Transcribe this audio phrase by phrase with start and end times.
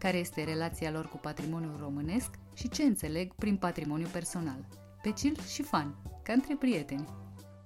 [0.00, 4.66] Care este relația lor cu patrimoniul românesc și ce înțeleg prin patrimoniu personal.
[5.02, 7.08] Pe chill și fan, ca între prieteni.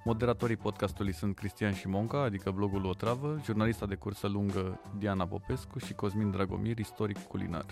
[0.05, 5.95] Moderatorii podcastului sunt Cristian Șimonca, adică blogul Otravă, jurnalista de cursă lungă Diana Popescu și
[5.95, 7.67] Cosmin Dragomir, istoric culinar.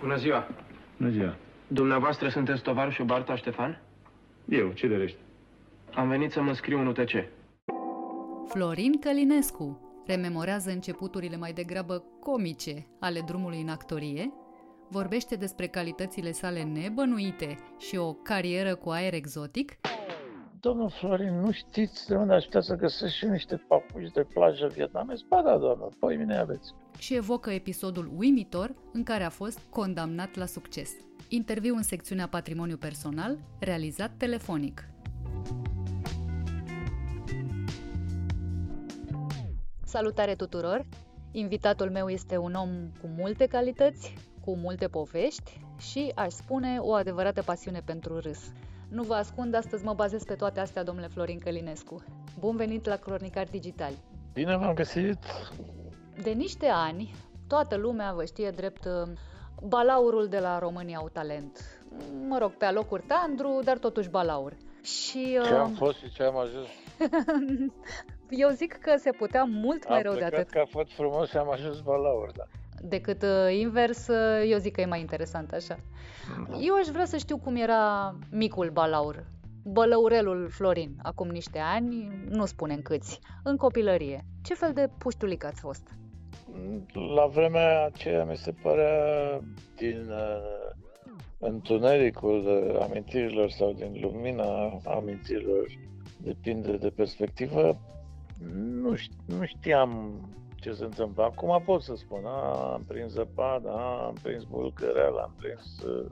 [0.00, 0.48] Bună ziua!
[0.96, 1.36] Bună ziua!
[1.66, 3.82] Dumneavoastră sunteți tovarășul Barta Ștefan?
[4.48, 5.18] Eu, ce dorești?
[5.94, 7.12] Am venit să mă scriu în UTC.
[8.48, 14.32] Florin Călinescu rememorează începuturile mai degrabă comice ale drumului în actorie,
[14.88, 19.78] vorbește despre calitățile sale nebănuite și o carieră cu aer exotic,
[20.60, 24.66] Domnul Florin, nu știți de unde aș putea să găsesc și niște papuci de plajă
[24.66, 25.20] vietnamez?
[25.22, 26.74] Ba da, doamnă, păi mine aveți.
[26.98, 30.90] și evocă episodul uimitor în care a fost condamnat la succes.
[31.28, 34.88] Interviu în secțiunea Patrimoniu Personal, realizat telefonic.
[39.96, 40.86] Salutare tuturor!
[41.32, 42.68] Invitatul meu este un om
[43.00, 48.38] cu multe calități, cu multe povești și, aș spune, o adevărată pasiune pentru râs.
[48.88, 52.04] Nu vă ascund, astăzi mă bazez pe toate astea, domnule Florin Călinescu.
[52.38, 53.98] Bun venit la Cronicari Digitali!
[54.32, 55.18] Bine v-am găsit.
[56.22, 57.14] De niște ani,
[57.46, 59.12] toată lumea vă știe drept uh,
[59.62, 61.80] balaurul de la România au talent.
[62.28, 64.56] Mă rog, pe alocuri tandru, dar totuși balaur.
[64.82, 66.68] Și Ce am uh, fost și ce am ajuns.
[68.30, 70.50] eu zic că se putea mult mai Am rău de plecat atât.
[70.50, 72.44] că a fost frumos și am ajuns balaur, da.
[72.82, 75.78] Decât uh, invers, uh, eu zic că e mai interesant așa.
[76.60, 79.24] Eu aș vrea să știu cum era micul balaur.
[79.64, 84.24] Bălăurelul Florin, acum niște ani, nu spunem câți, în copilărie.
[84.42, 85.88] Ce fel de puștulic ați fost?
[87.16, 89.40] La vremea aceea mi se părea
[89.76, 90.74] din uh,
[91.38, 95.66] întunericul uh, amintirilor sau din lumina amintirilor,
[96.22, 97.78] depinde de perspectivă,
[98.82, 100.20] nu, ș- nu știam
[100.56, 101.22] ce se întâmplă.
[101.22, 106.10] Acum pot să spun, a, am prins zăpadă, a, am prins bulgăreală, am prins uh,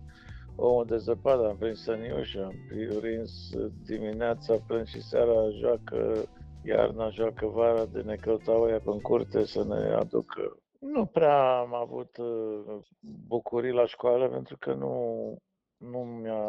[0.57, 2.55] omul de zăpadă, am prins săniușă, am
[3.01, 6.29] prins uh, dimineața, prins și seara joacă,
[6.65, 10.59] iarna joacă vara de ne căutau ea în curte să ne aducă.
[10.79, 12.79] Nu prea am avut uh,
[13.27, 15.37] bucurii la școală pentru că nu,
[15.77, 16.45] nu mi-a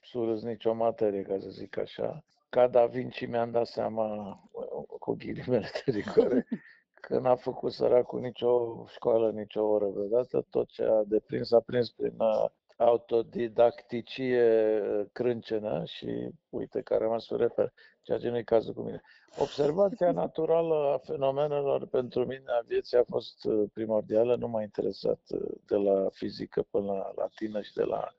[0.00, 2.24] surâs nicio materie, ca să zic așa.
[2.50, 6.46] Ca Da Vinci mi-am dat seama, uh, cu ghilimele de rigoare,
[6.94, 10.46] că n-a făcut săracul nicio școală, nicio oră vreodată.
[10.50, 12.44] Tot ce a deprins a prins prin uh,
[12.76, 14.42] autodidacticie
[14.80, 17.72] uh, crâncenă și uite că a rămas pe reper,
[18.02, 19.02] ceea ce nu e cazul cu mine.
[19.38, 25.20] Observația naturală a fenomenelor pentru mine a vieții a fost uh, primordială, nu m-a interesat
[25.28, 28.14] uh, de la fizică până la latină și de la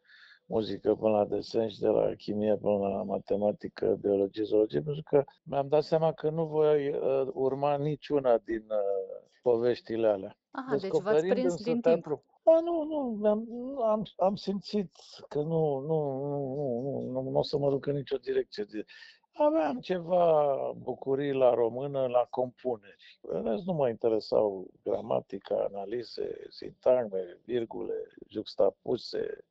[0.52, 5.24] muzică până la desen și de la chimie până la matematică, biologie, zoologie, pentru că
[5.44, 10.38] mi-am dat seama că nu voi uh, urma niciuna din uh, poveștile alea.
[10.52, 11.84] Aha, deci v-ați Descoperind prins însă din timp.
[11.84, 14.92] teatru- Ba, nu, nu, am, nu, am, am simțit
[15.28, 18.64] că nu, nu, nu, nu, nu, nu, nu o să mă duc în nicio direcție.
[18.72, 18.86] De-
[19.34, 23.20] Aveam ceva bucurii la română, la compuneri.
[23.22, 27.94] În rest nu mă interesau gramatica, analize, sintagme, virgule,
[28.28, 29.46] juxtapuse,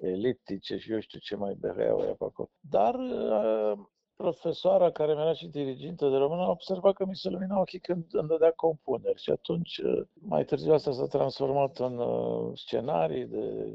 [0.00, 2.50] eliptice și eu știu ce mai bereau ea pe acolo.
[2.60, 3.78] Dar uh,
[4.16, 8.04] profesoara care mi-era și dirigintă de română a observat că mi se lumina ochii când
[8.10, 13.72] îmi dădea compuneri și atunci, uh, mai târziu asta s-a transformat în uh, scenarii de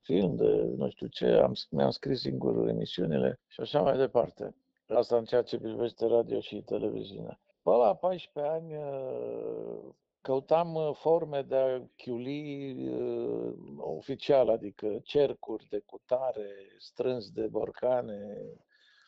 [0.00, 4.54] film, de nu știu ce, am, mi-am scris singur emisiunile și așa mai departe.
[4.88, 7.40] Asta în ceea ce privește radio și televiziune.
[7.62, 9.94] Bă, la 14 ani uh,
[10.24, 16.48] căutam uh, forme de a chiuli uh, oficial, adică cercuri de cutare,
[16.78, 18.36] strâns de borcane,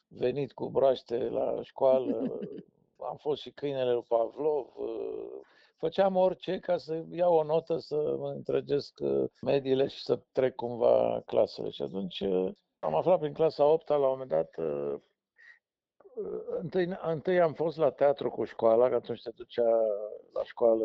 [0.09, 2.39] venit cu broaște la școală,
[3.11, 5.41] am fost și câinele lui Pavlov, uh,
[5.77, 10.55] făceam orice ca să iau o notă, să mă întregesc uh, mediile și să trec
[10.55, 11.71] cumva clasele.
[11.71, 15.01] Și atunci uh, am aflat prin clasa 8 la un moment dat, uh, uh,
[16.61, 19.71] întâi, întâi am fost la teatru cu școala, că atunci te ducea
[20.33, 20.85] la școală,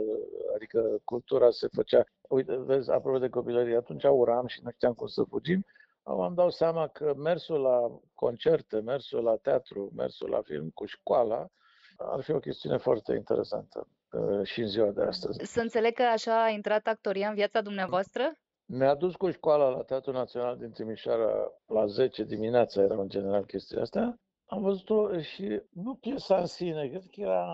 [0.56, 5.08] adică cultura se făcea, uite, vezi, apropo de copilărie, atunci uram și nu știam cum
[5.08, 5.66] să fugim,
[6.04, 10.86] Acum îmi dau seama că mersul la concerte, mersul la teatru, mersul la film cu
[10.86, 11.50] școala
[11.98, 13.88] ar fi o chestiune foarte interesantă.
[14.12, 15.46] uh, și în ziua de astăzi.
[15.46, 18.32] Să înțeleg că așa a intrat actoria în viața dumneavoastră?
[18.66, 23.46] Ne-a dus cu școala la Teatrul Național din Timișoara la 10 dimineața, era în general
[23.46, 24.20] chestia asta.
[24.54, 27.46] Am văzut-o și nu piesa în sine, cred că era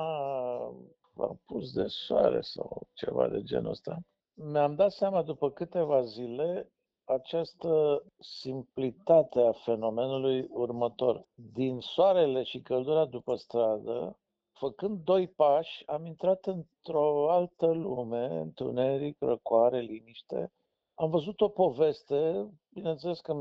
[1.19, 3.99] am pus de soare sau ceva de genul ăsta.
[4.33, 6.71] Mi-am dat seama după câteva zile
[7.03, 11.27] această simplitate a fenomenului următor.
[11.33, 14.17] Din soarele și căldura după stradă,
[14.51, 20.51] făcând doi pași, am intrat într-o altă lume, întuneric, răcoare, liniște.
[20.99, 23.35] Am văzut o poveste, bineînțeles că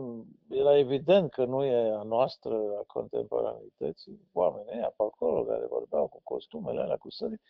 [0.49, 6.09] era evident că nu e a noastră, a contemporanității, oamenii ăia pe acolo care vorbeau
[6.09, 7.41] cu costumele alea, cu sării,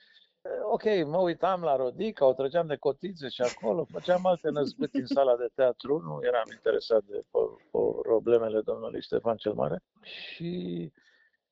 [0.62, 5.06] ok, mă uitam la Rodica, o trăgeam de cotițe și acolo, făceam alte năzbâti în
[5.06, 7.24] sala de teatru, nu eram interesat de
[8.02, 9.82] problemele domnului Ștefan cel Mare.
[10.02, 10.92] Și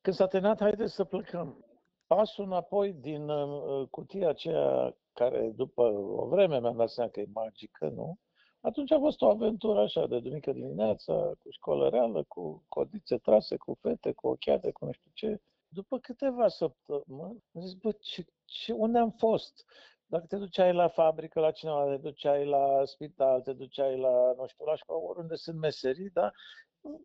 [0.00, 1.65] când s-a terminat, haideți să plecăm.
[2.07, 5.83] Pasul înapoi din uh, cutia aceea care după
[6.17, 8.19] o vreme mi-am dat seama că e magică, nu?
[8.64, 13.56] Atunci a fost o aventură așa de duminică dimineața, cu școală reală, cu codițe trase,
[13.56, 15.40] cu fete, cu ochiate, cu nu știu ce.
[15.69, 19.64] După câteva săptămâni, am zis, bă, ce și unde am fost?
[20.06, 24.46] Dacă te duceai la fabrică, la cineva, te duceai la spital, te duceai la, nu
[24.46, 26.31] știu, la școală, oriunde sunt meserii, da?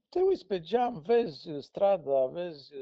[0.09, 2.73] Te uiți pe geam, vezi strada, vezi,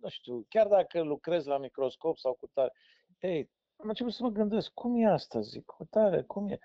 [0.00, 2.72] nu știu, chiar dacă lucrezi la microscop sau cu tare.
[3.18, 6.58] Ei, am început să mă gândesc, cum e asta, zic, cu tare, cum e?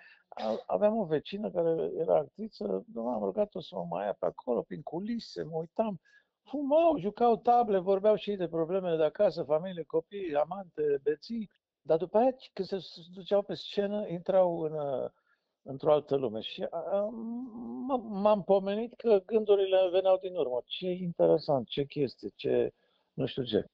[0.65, 4.61] Aveam o vecină care era actriță, nu am rugat-o să mă mai ia pe acolo,
[4.61, 5.99] prin culise, mă uitam,
[6.43, 11.49] fumau, jucau table, vorbeau și de problemele de acasă, familie, copii, amante, beții,
[11.81, 12.77] dar după aia, când se
[13.13, 14.73] duceau pe scenă, intrau în,
[15.61, 16.39] într-o altă lume.
[16.39, 16.67] Și
[18.01, 20.61] m-am pomenit că gândurile veneau din urmă.
[20.65, 22.73] Ce interesant, ce chestie, ce
[23.13, 23.65] nu știu ce.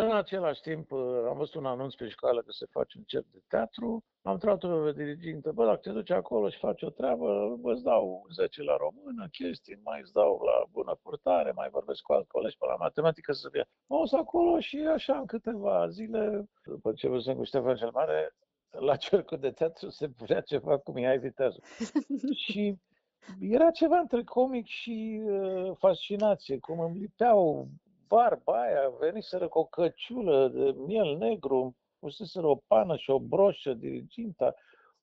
[0.00, 3.24] În același timp, uh, am văzut un anunț pe școală că se face un cerc
[3.32, 4.04] de teatru.
[4.22, 7.82] Am întrebat pe dirigintă, bă, dacă te duci acolo și faci o treabă, vă îți
[7.82, 12.28] dau 10 la română, chestii, mai îți dau la bună purtare, mai vorbesc cu alt
[12.28, 13.60] colegi pe la matematică să fie.
[13.60, 18.34] Am fost acolo și așa în câteva zile, după ce văzusem cu Ștefan cel Mare,
[18.70, 21.62] la cercul de teatru se punea ceva cum e viteazul.
[22.44, 22.76] și
[23.40, 27.68] era ceva între comic și uh, fascinație, cum îmi lipeau
[28.08, 33.72] barba aia, veniseră cu o căciulă de miel negru, puseseră o pană și o broșă
[33.74, 34.54] diriginta,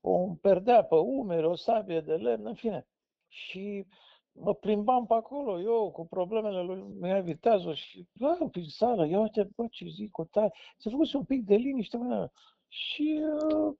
[0.02, 2.88] o perdea pe umeri, o sabie de lemn, în fine.
[3.28, 3.86] Și
[4.32, 9.20] mă plimbam pe acolo, eu, cu problemele lui Mihai Viteazu și, bă, prin sală, ia
[9.20, 10.54] uite, bă, ce zic cu tare.
[10.78, 12.30] Se făcuse un pic de liniște, bă,
[12.68, 13.74] și uh,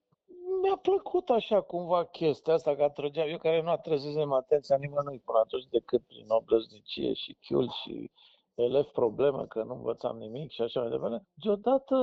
[0.62, 5.38] mi-a plăcut așa cumva chestia asta, că atrăgeam, eu care nu atrăzesem atenția nimănui până
[5.38, 8.12] atunci decât prin obrăznicie și chiul și
[8.56, 11.96] elev problemă că nu învățam nimic și așa mai departe, deodată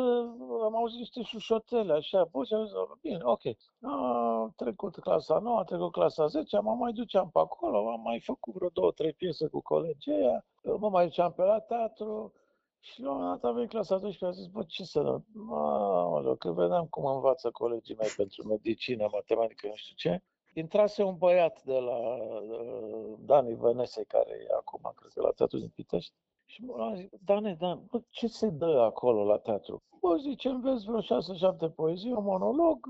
[0.64, 3.42] am auzit niște șușotele, așa, bă, și am zis, bine, ok,
[3.80, 8.20] a trecut clasa 9, a trecut clasa 10, mă mai duceam pe acolo, am mai
[8.20, 10.44] făcut vreo două, trei piese cu colegii aia,
[10.78, 12.32] mă mai duceam pe la teatru,
[12.80, 15.20] și la un moment dat a venit clasa 12 și a zis, bă, ce să
[15.32, 20.22] Mamă, că vedeam cum învață colegii mei pentru medicină, matematică, nu știu ce,
[20.54, 25.58] intrase un băiat de la uh, Dani Vănese, care e acum, cred că la teatru
[25.58, 26.14] din Pitești,
[26.52, 29.82] și mă zic, Dane, Dan, bă, ce se dă acolo la teatru?
[30.00, 32.86] Bă, zice, înveți vreo șase, șapte poezii, un monolog,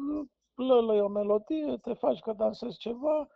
[0.55, 3.29] lălăi o melodie, te faci că dansezi ceva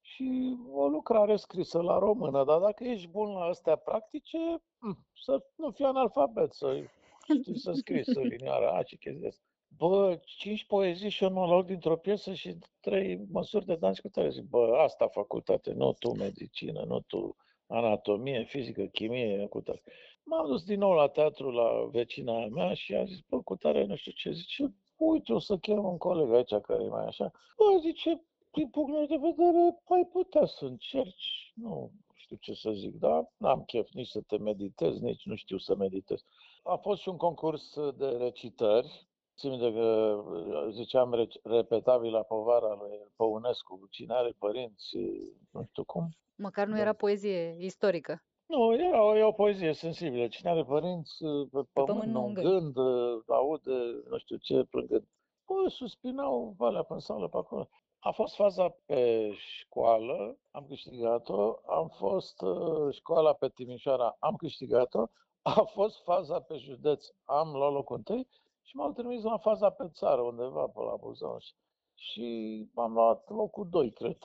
[0.00, 2.44] și o lucrare scrisă la română.
[2.44, 4.38] Dar dacă ești bun la astea practice,
[4.78, 6.82] hm, să nu fii analfabet, să
[7.38, 9.42] știi să scrii să linioară, a, ce chestia asta.
[9.76, 14.30] Bă, cinci poezii și un monolog dintr-o piesă și trei măsuri de dans cu tare.
[14.30, 17.36] Zic, bă, asta facultate, nu tu medicină, nu tu
[17.72, 19.82] anatomie, fizică, chimie, cu tare.
[20.24, 23.84] M-am dus din nou la teatru la vecina mea și a zis, bă, cu tare,
[23.84, 27.30] nu știu ce, zice, uite, o să chem un coleg aici care e mai așa.
[27.56, 32.70] Bă, zice, din punctul meu de vedere, ai putea să încerci, nu știu ce să
[32.70, 36.24] zic, dar n-am chef nici să te meditez, nici nu știu să meditez.
[36.62, 40.16] A fost și un concurs de recitări, Țin de că,
[40.70, 44.96] ziceam, repetabil la povara lui Păunescu, cine are părinți,
[45.50, 46.08] nu știu cum,
[46.42, 46.80] Măcar nu da.
[46.80, 48.22] era poezie istorică.
[48.46, 50.26] Nu, era o, e o poezie sensibilă.
[50.26, 52.76] Cine are părinți pe pământ, pe pământ nu în gând,
[53.26, 53.76] aude,
[54.08, 55.06] nu știu ce, plângând.
[55.44, 57.68] Păi, suspinau valea pe sală pe acolo.
[57.98, 61.54] A fost faza pe școală, am câștigat-o.
[61.66, 65.06] Am fost uh, școala pe Timișoara, am câștigat-o.
[65.42, 68.28] A fost faza pe județ, am luat locul întâi
[68.62, 71.46] și m-au trimis la faza pe țară, undeva pe la Buzăuș.
[71.94, 74.18] Și am luat locul 2, cred.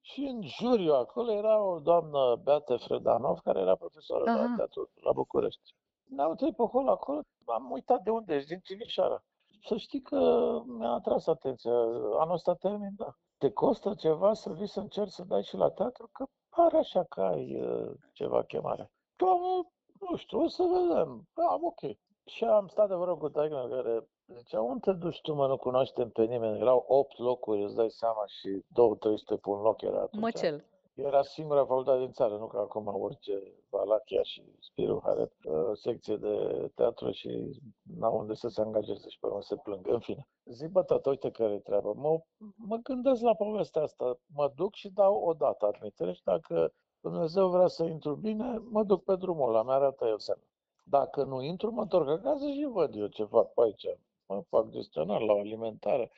[0.00, 5.12] Și în juriu acolo era o doamnă Beate Fredanov, care era profesoară la teatru la
[5.12, 5.74] București.
[6.04, 9.22] Ne-au trei pe acolo, acolo, am uitat de unde ești, din Timișoara.
[9.68, 11.72] să știi că mi-a atras atenția.
[12.18, 13.14] Anul ăsta termin, da.
[13.38, 16.08] Te costă ceva să vii să încerci să dai și la teatru?
[16.12, 18.90] Că pare așa că ai uh, ceva chemare.
[19.16, 21.28] Doamne, nu știu, o să vedem.
[21.34, 21.96] Da, ok.
[22.24, 25.56] Și am stat de vorbă cu taică care zicea, unde te duci tu, mă, nu
[25.56, 26.58] cunoaștem pe nimeni.
[26.58, 30.22] Erau opt locuri, îți dai seama, și două, trei pe un loc era atunci.
[30.22, 30.64] Măcel.
[30.94, 36.16] Era singura facultate din țară, nu ca acum orice Valachia și Spiru are uh, secție
[36.16, 36.36] de
[36.74, 37.60] teatru și
[37.98, 39.86] n-au unde să se angajeze și pe urmă se plâng.
[39.88, 41.92] În fine, zic, bă, tată, uite care e treaba.
[41.92, 42.20] Mă,
[42.56, 44.18] mă gândesc la povestea asta.
[44.34, 48.82] Mă duc și dau o dată admitere și dacă Dumnezeu vrea să intru bine, mă
[48.82, 50.42] duc pe drumul ăla, mi-arată el semn.
[50.84, 53.86] Dacă nu intru, mă întorc acasă și văd eu ce fac pe aici.
[54.34, 56.10] Mă fac gestionar la o alimentare.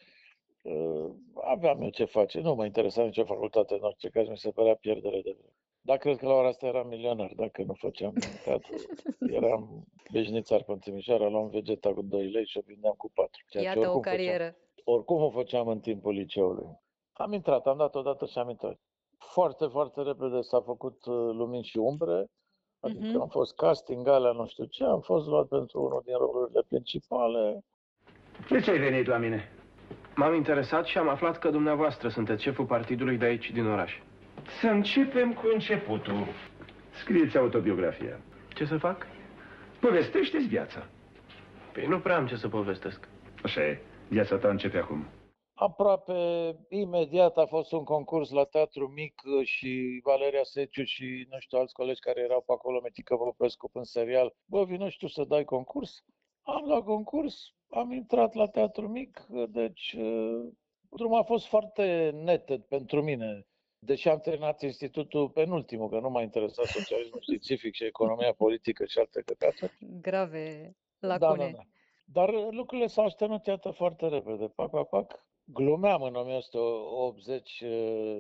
[0.63, 4.51] Uh, aveam eu ce face, nu mă interesa nicio facultate, în orice caz mi se
[4.51, 5.55] părea pierdere de vreme.
[5.81, 8.13] Dar cred că la ora asta eram milionar, dacă nu făceam
[8.45, 8.75] teatru.
[9.37, 13.43] Eram veșnițar pe Timișoara, luam vegeta cu 2 lei și o vindeam cu 4.
[13.63, 14.45] Iată o carieră.
[14.45, 16.67] Făceam, oricum o făceam în timpul liceului.
[17.13, 18.81] Am intrat, am dat odată și am intrat.
[19.19, 22.27] Foarte, foarte repede s-a făcut uh, lumini și umbre,
[22.81, 23.21] adică uh-huh.
[23.21, 27.65] am fost casting, alea nu știu ce, am fost luat pentru unul din rolurile principale.
[28.49, 29.53] De ce ai venit la mine?
[30.15, 33.99] M-am interesat și am aflat că dumneavoastră sunteți șeful partidului de aici, din oraș.
[34.61, 36.27] Să începem cu începutul.
[36.91, 38.21] Scrieți autobiografia.
[38.55, 39.07] Ce să fac?
[39.81, 40.87] Povestește-ți viața.
[41.73, 43.09] Păi nu prea am ce să povestesc.
[43.43, 43.81] Așa e.
[44.09, 45.07] Viața ta începe acum.
[45.55, 46.13] Aproape
[46.69, 51.75] imediat a fost un concurs la Teatru Mic și Valeria Seciu și nu știu alți
[51.75, 54.35] colegi care erau pe acolo, Metică Popescu în serial.
[54.45, 56.05] Bă, vino și tu să dai concurs?
[56.43, 59.97] Am dat concurs, am intrat la Teatru Mic, deci
[60.89, 63.47] drumul a fost foarte neted pentru mine.
[63.79, 68.99] Deși am terminat institutul penultimul, că nu m-a interesat socialismul științific și economia politică și
[68.99, 69.79] alte căcate.
[70.01, 71.37] Grave lacune.
[71.37, 71.63] Da, da, da.
[72.05, 74.47] Dar lucrurile s-au așternut, iată, foarte repede.
[74.55, 75.27] Pac, pac, pac.
[75.45, 77.65] Glumeam în 1980,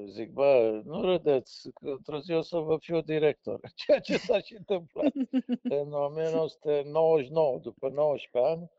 [0.06, 3.60] zic, bă, nu râdeți, că într-o zi o să vă fiu director.
[3.74, 5.12] Ceea ce s-a și întâmplat.
[5.80, 8.70] în 1999, după 19 ani,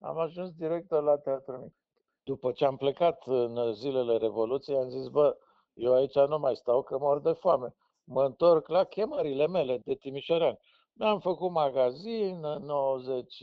[0.00, 1.74] am ajuns director la Teatrul Mic.
[2.22, 5.36] După ce am plecat în zilele Revoluției, am zis, bă,
[5.74, 7.74] eu aici nu mai stau că mor de foame.
[8.04, 10.58] Mă întorc la chemările mele de Timișorean.
[10.92, 13.42] Mi-am făcut magazin, în 90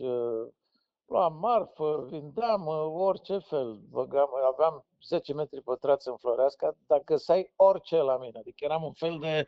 [1.06, 3.80] luam marfă, vindeam orice fel.
[3.90, 8.40] Băgam, aveam 10 metri pătrați în Floreasca, dar găseai orice la mine.
[8.40, 9.46] Adică eram un fel de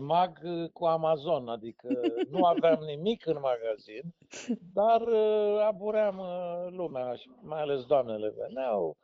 [0.00, 0.38] mag
[0.72, 1.88] cu Amazon, adică
[2.30, 4.02] nu aveam nimic în magazin,
[4.74, 5.02] dar
[5.66, 6.20] abuream
[6.70, 8.96] lumea, mai ales doamnele veneau,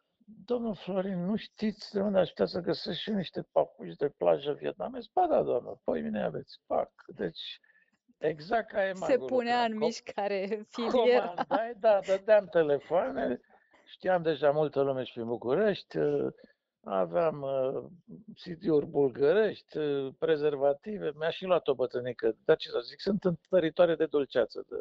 [0.44, 4.52] Domnul Florin, nu știți de unde aș putea să găsesc și niște papuci de plajă
[4.52, 5.06] vietnamez?
[5.06, 6.60] Ba da, doamnă, păi mine aveți.
[6.66, 6.90] Pac.
[7.06, 7.60] Deci,
[8.18, 11.26] exact ca e Se punea în mișcare filiera.
[11.26, 13.40] Comandai, da, dădeam telefoane,
[13.84, 15.98] știam deja multă lume și prin București,
[16.86, 17.84] aveam uh,
[18.34, 23.94] CD-uri bulgărești, uh, prezervative, mi-a și luat o bătrânică, dar ce să zic, sunt întăritoare
[23.94, 24.64] de dulceață.
[24.68, 24.76] De,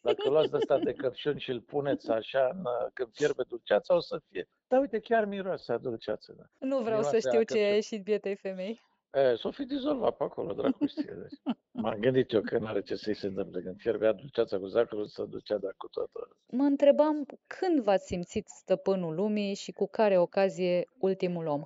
[0.00, 4.00] dacă luați de ăsta de căpșuni și îl puneți așa în, când fierbe dulceața, o
[4.00, 4.48] să fie.
[4.68, 6.34] Dar uite, chiar miroase a dulceață.
[6.36, 6.44] Da.
[6.58, 8.80] Nu vreau miroase să știu ce a ieșit bietei femei.
[9.36, 11.14] S-o fi dizolvat pe acolo, dracu știe.
[11.20, 11.40] Deci.
[11.82, 13.62] M-am gândit eu că nu are ce să-i se întâmple.
[13.62, 16.36] Când fierbea dulceața cu zahărul, să ducea de cu toată.
[16.46, 21.62] Mă întrebam când v-ați simțit stăpânul lumii și cu care ocazie ultimul om?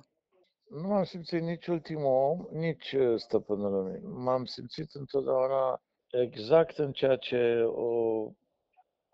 [0.69, 4.01] Nu am simțit nici ultimul om, nici uh, stăpânul lumii.
[4.03, 8.31] M-am simțit întotdeauna exact în ceea ce o...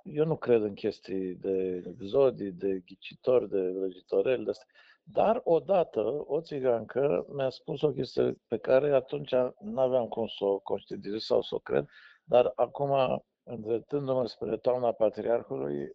[0.04, 4.68] Eu nu cred în chestii de exodii, de ghicitori, de vrăjitoreli, de astea.
[5.14, 10.46] Dar odată o țigancă mi-a spus o chestie pe care atunci nu aveam cum să
[10.46, 11.86] o conștientizez sau să o cred,
[12.24, 15.92] dar acum, îndreptându-mă spre toamna Patriarhului,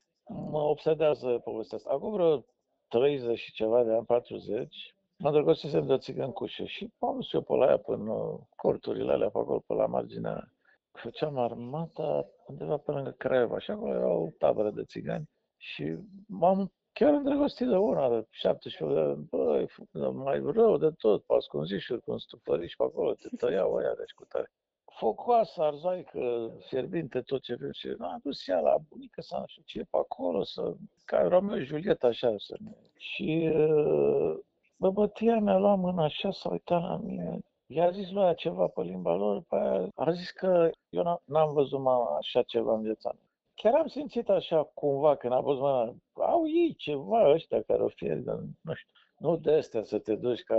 [0.50, 1.90] mă obsedează povestea asta.
[1.92, 2.44] Acum vreo
[2.88, 7.42] 30 și ceva de ani, 40, mă îndrăgostisem de o țigancușă și am dus eu
[7.42, 10.50] pe la ea până corturile alea pe acolo, pe la marginea
[10.92, 15.96] făceam armata undeva pe lângă Craiova și acolo era o tabără de țigani și
[16.26, 19.28] m-am chiar îndrăgostit de una de 17 de ani.
[19.30, 19.66] Băi,
[20.12, 24.04] mai rău de tot, pe ascunzișuri, cu un stufăriș pe acolo, te tăiau aia de
[24.14, 24.52] cu tare.
[24.84, 29.62] Focoasă, arzaică, fierbinte, tot ce vrem și a dus ea la bunică să nu știu
[29.66, 30.74] ce e pe acolo, să,
[31.04, 32.70] ca Romeo și Julieta, așa, să ne...
[32.96, 34.38] Și uh,
[34.76, 38.82] bă, bătia mi-a luat mâna așa, s-a uitat la mine, I-a zis lui ceva pe
[38.82, 43.10] limba lor, pe aia a zis că eu n-am văzut mama așa ceva în viața
[43.14, 43.25] mea.
[43.56, 47.88] Chiar am simțit așa cumva când a văzut mama, au ei ceva ăștia care o
[47.88, 48.22] fie,
[48.60, 50.56] nu știu, nu de astea să te duci ca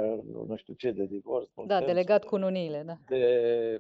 [0.48, 1.50] nu știu ce de divorț.
[1.66, 2.96] Da, de legat cu nuniile, da.
[3.08, 3.78] De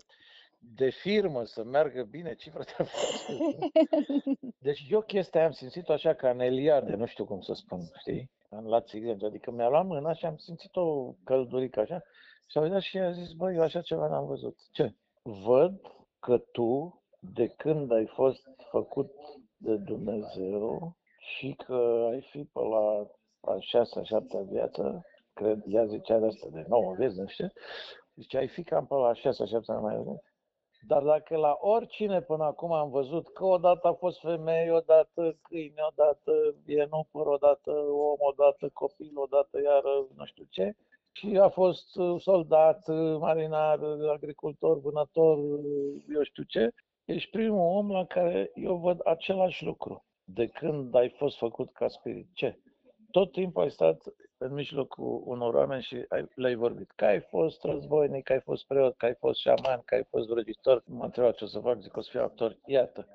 [0.60, 2.84] de firmă să meargă bine, cifra te
[4.68, 7.80] Deci eu chestia aia am simțit-o așa ca în Eliade, nu știu cum să spun,
[8.00, 8.32] știi?
[8.50, 12.04] În la țigănci, adică mi-a luat mâna și am simțit-o căldurică așa
[12.48, 14.58] și a uitat și a zis, băi, eu așa ceva n-am văzut.
[14.72, 14.94] Ce?
[15.22, 15.82] Văd
[16.20, 19.12] că tu, de când ai fost făcut
[19.57, 23.07] de Dumnezeu și că ai fi pe la
[23.51, 27.48] a șasea, șaptea viață, cred, ea zicea de asta de nouă vieți, nu știu,
[28.15, 29.96] zice, ai fi cam pe la șasea, șaptea mai
[30.88, 35.81] dar dacă la oricine până acum am văzut că odată a fost femeie, odată câine,
[35.89, 37.72] odată vienupăr, odată
[38.12, 40.75] om, odată copil, odată iară nu știu ce,
[41.12, 43.79] și a fost uh, soldat, uh, marinar,
[44.13, 46.74] agricultor, vânător, uh, eu știu ce,
[47.08, 51.88] ești primul om la care eu văd același lucru de când ai fost făcut ca
[51.88, 52.28] spirit.
[52.34, 52.60] Ce?
[53.12, 54.02] Tot timpul ai stat
[54.38, 56.92] în mijlocul unor oameni și ai, le-ai vorbit.
[56.92, 60.28] Că ai fost războinic, că ai fost preot, că ai fost șaman, că ai fost
[60.28, 60.84] vrăjitor.
[60.86, 62.58] M-a întrebat ce o să fac, zic o să fiu actor.
[62.66, 63.08] Iată,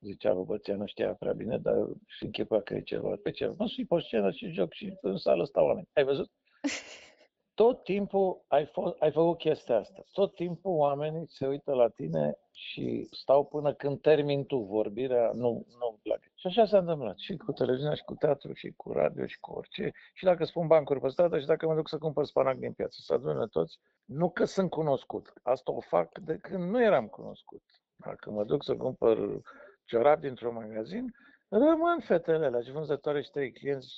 [0.00, 1.74] zicea băbăția, nu știa prea bine, dar
[2.06, 3.16] și închipea că e ceva.
[3.22, 3.54] Pe ce?
[3.56, 5.88] Mă sui pe scenă și joc și în sală stau oameni.
[5.92, 6.30] Ai văzut?
[7.58, 10.04] Tot timpul ai, fost, ai făcut chestia asta.
[10.12, 15.66] Tot timpul oamenii se uită la tine și stau până când termin tu vorbirea, nu,
[15.78, 16.20] nu plac.
[16.34, 19.52] Și așa s-a întâmplat și cu televiziunea, și cu teatru, și cu radio, și cu
[19.52, 19.92] orice.
[20.14, 22.98] Și dacă spun bancuri pe stradă, și dacă mă duc să cumpăr spanac din piață,
[23.00, 25.32] să adună toți, nu că sunt cunoscut.
[25.42, 27.62] Asta o fac de când nu eram cunoscut.
[27.96, 29.40] Dacă mă duc să cumpăr
[29.84, 31.14] ciorap dintr-un magazin,
[31.48, 33.94] rămân fetele alea și vânzătoare și trei clienți.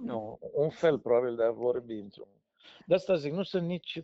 [0.00, 2.28] Nu, un fel probabil de a vorbi într-un...
[2.86, 4.02] De asta zic, nu sunt nici...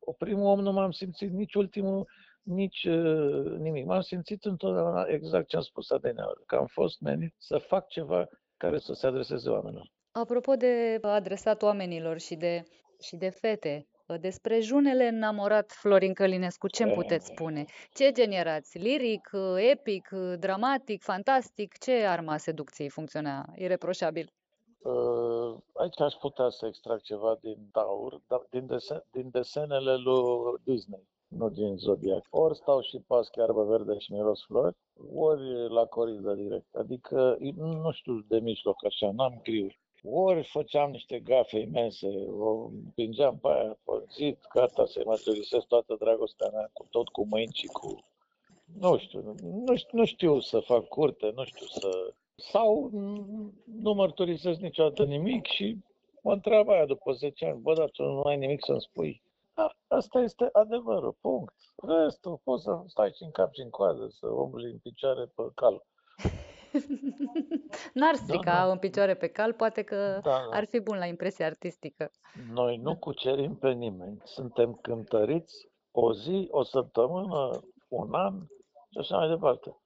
[0.00, 2.08] O primul om nu m-am simțit, nici ultimul
[2.42, 3.84] nici uh, nimic.
[3.84, 8.28] M-am simțit întotdeauna exact ce am spus adineauri, că am fost menit să fac ceva
[8.56, 9.92] care să se adreseze oamenilor.
[10.12, 12.62] Apropo de adresat oamenilor și de,
[13.02, 13.86] și de fete,
[14.20, 17.64] despre junele înamorat Florin Călinescu, ce îmi puteți spune?
[17.94, 18.78] Ce gen erați?
[18.78, 21.78] Liric, epic, dramatic, fantastic?
[21.78, 24.32] Ce arma seducției funcționa ireproșabil?
[24.82, 30.60] Uh, aici aș putea să extrag ceva din Taur, dar din, desen, din desenele lui
[30.64, 32.26] Disney nu din zodiac.
[32.30, 34.76] Ori stau și pas chiarbă verde și miros flori,
[35.14, 36.74] ori la coridă direct.
[36.74, 39.68] Adică, nu știu de mijloc așa, n-am griu.
[40.04, 45.96] Ori făceam niște gafe imense, o împingeam pe aia pe zid, gata, să-i mărturisesc toată
[45.98, 48.04] dragostea mea, cu tot cu mâini și cu...
[48.80, 49.34] Nu știu,
[49.66, 52.14] nu știu, nu știu să fac curte, nu știu să...
[52.34, 52.90] Sau
[53.64, 55.78] nu mărturisesc niciodată nimic și
[56.22, 59.22] mă întreabă aia după 10 ani, bă, dar tu nu ai nimic să-mi spui.
[59.54, 61.54] Da, asta este adevărul, punct.
[61.76, 65.42] Restul poți să stai și în cap și în coadă, să umbli în picioare pe
[65.54, 65.82] cal.
[67.94, 68.70] N-ar strica da, da.
[68.70, 70.56] în picioare pe cal, poate că da, da.
[70.56, 72.10] ar fi bun la impresie artistică.
[72.52, 74.20] Noi nu cucerim pe nimeni.
[74.24, 77.50] Suntem cântăriți o zi, o săptămână,
[77.88, 78.40] un an
[78.90, 79.76] și așa mai departe.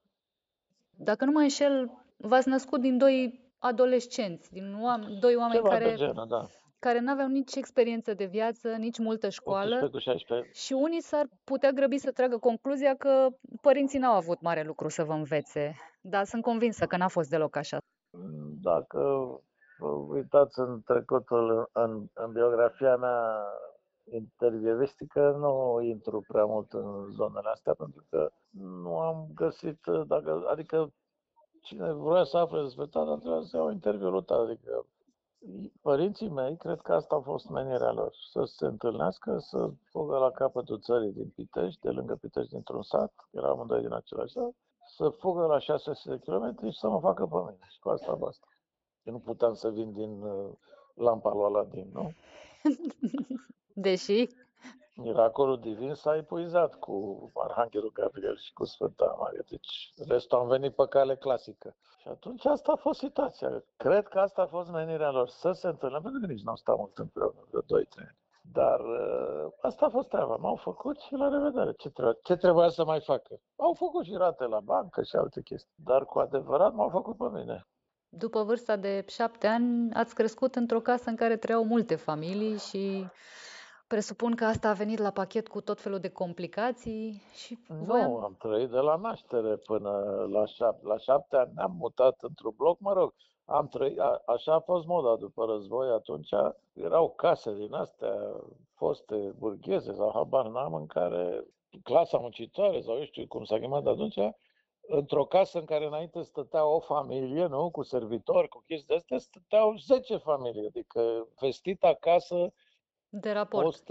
[0.91, 5.89] Dacă nu mă înșel, v-ați născut din doi adolescenți, din oam- doi oameni Ceva care
[5.89, 6.47] de genul, da
[6.79, 9.81] care nu aveau nici experiență de viață, nici multă școală.
[9.83, 13.29] 18 și unii s-ar putea grăbi să tragă concluzia că
[13.61, 15.77] părinții n-au avut mare lucru să vă învețe.
[16.01, 17.79] Dar sunt convinsă că n-a fost deloc așa.
[18.63, 19.01] Dacă
[19.79, 23.45] vă uitați în trecutul, în, în biografia mea
[24.13, 30.93] intervievistică, nu intru prea mult în zonele astea, pentru că nu am găsit, dacă, adică
[31.67, 34.87] cine vrea să afle despre tata, trebuie să iau interviul tău, adică
[35.83, 40.31] Părinții mei, cred că asta a fost menirea lor, să se întâlnească, să fugă la
[40.31, 44.55] capătul țării din Pitești, de lângă Pitești, dintr-un sat, erau amândoi din același sat,
[44.97, 47.67] să fugă la 600 de km și să mă facă pe mine.
[47.69, 48.47] Și cu asta basta.
[49.03, 50.51] Eu nu puteam să vin din uh,
[50.95, 52.13] lampa lui Aladin, nu?
[53.87, 54.27] Deși?
[54.97, 59.43] Miracolul divin s-a epuizat cu Arhanghelul Gabriel și cu Sfânta Maria.
[59.49, 61.77] Deci restul am venit pe cale clasică.
[62.01, 63.65] Și atunci asta a fost situația.
[63.77, 66.57] Cred că asta a fost menirea lor, să se întâlne, pentru că nici nu au
[66.57, 68.17] stat mult împreună, de 2-3 ani.
[68.53, 70.37] Dar uh, asta a fost treaba.
[70.37, 71.73] M-au făcut și la revedere.
[71.73, 73.41] Ce, trebuie, ce trebuia să mai facă?
[73.57, 75.75] Au făcut și rate la bancă și alte chestii.
[75.85, 77.67] Dar cu adevărat m-au făcut pe mine.
[78.09, 83.07] După vârsta de șapte ani, ați crescut într-o casă în care trăiau multe familii și
[83.87, 88.11] Presupun că asta a venit la pachet cu tot felul de complicații și voiam...
[88.11, 89.91] Nu, am trăit de la naștere până
[90.31, 90.87] la șapte.
[90.87, 94.87] La șapte ani ne-am mutat într-un bloc, mă rog, am trăit, a, așa a fost
[94.87, 96.31] moda după război, atunci
[96.73, 98.15] erau case din astea
[98.75, 101.45] foste burgheze sau habar n-am în care
[101.83, 104.19] clasa muncitoare sau eu știu cum s-a chemat atunci,
[104.81, 109.19] într-o casă în care înainte stătea o familie, nu, cu servitori, cu chestii de astea,
[109.19, 112.53] stăteau 10 familii, adică vestita casă
[113.21, 113.65] de raport.
[113.65, 113.91] Post,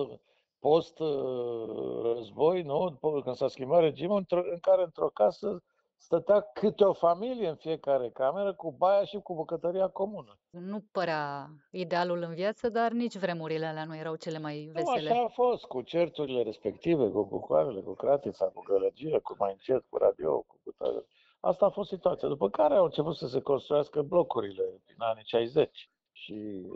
[0.60, 2.98] post-război, nu?
[3.24, 5.64] Când s-a schimbat regimul, în care într-o casă
[5.98, 10.40] stătea câte o familie în fiecare cameră cu baia și cu bucătăria comună.
[10.50, 15.10] Nu părea idealul în viață, dar nici vremurile alea nu erau cele mai vesele.
[15.10, 19.52] Nu, așa a fost, cu certurile respective, cu bucoarele, cu cratița, cu gălăgie, cu mai
[19.52, 21.06] încet, cu radio, cu butoare.
[21.40, 22.28] Asta a fost situația.
[22.28, 26.68] După care au început să se construiască blocurile din anii 60 și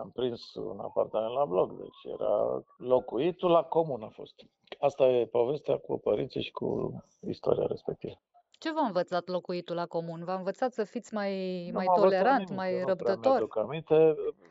[0.00, 4.34] am prins un apartament la bloc, deci era locuitul la comun a fost.
[4.78, 6.68] Asta e povestea cu părinții și cu
[7.28, 8.20] istoria respectivă.
[8.50, 10.24] Ce v-a învățat locuitul la comun?
[10.24, 11.34] V-a învățat să fiți mai,
[11.72, 13.40] mai tolerant, nimic, mai răbdător?
[13.40, 13.94] Nu aminte.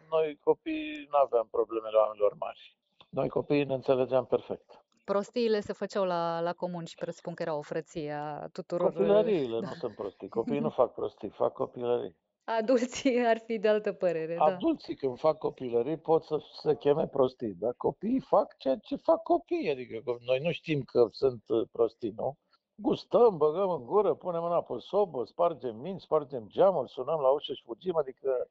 [0.09, 2.77] Noi copii nu aveam problemele oamenilor mari.
[3.09, 4.83] Noi copiii ne înțelegeam perfect.
[5.03, 8.93] Prostiile se făceau la, la comun și presupun că era o frăție a tuturor.
[8.93, 9.67] Copilăriile da.
[9.67, 10.29] nu sunt prostii.
[10.29, 12.15] Copiii nu fac prostii, fac copilării.
[12.57, 14.43] Adulții ar fi de altă părere, da.
[14.43, 19.23] Adulții când fac copilării pot să se cheme prostii, dar copiii fac ceea ce fac
[19.23, 19.69] copiii.
[19.69, 22.37] Adică noi nu știm că sunt uh, prostii, nu?
[22.75, 27.53] Gustăm, băgăm în gură, punem mâna pe sobă, spargem minți, spargem geamuri, sunăm la ușă
[27.53, 28.49] și fugim, adică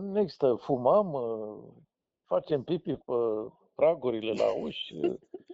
[0.00, 1.82] nu există, fumăm, uh,
[2.24, 3.12] facem pipi pe
[3.74, 4.94] pragurile la uși.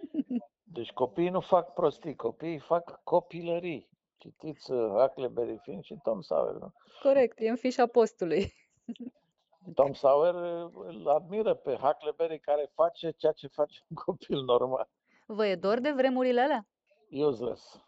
[0.75, 3.89] Deci copiii nu fac prostii, copiii fac copilării.
[4.21, 6.73] Citiți uh, Huckleberry Finn și Tom Sawyer, nu?
[7.01, 8.53] Corect, e în fișa postului.
[9.75, 14.89] Tom Sawyer uh, îl admiră pe Huckleberry care face ceea ce face un copil normal.
[15.25, 16.67] Vă e dor de vremurile alea?
[17.09, 17.81] Useless.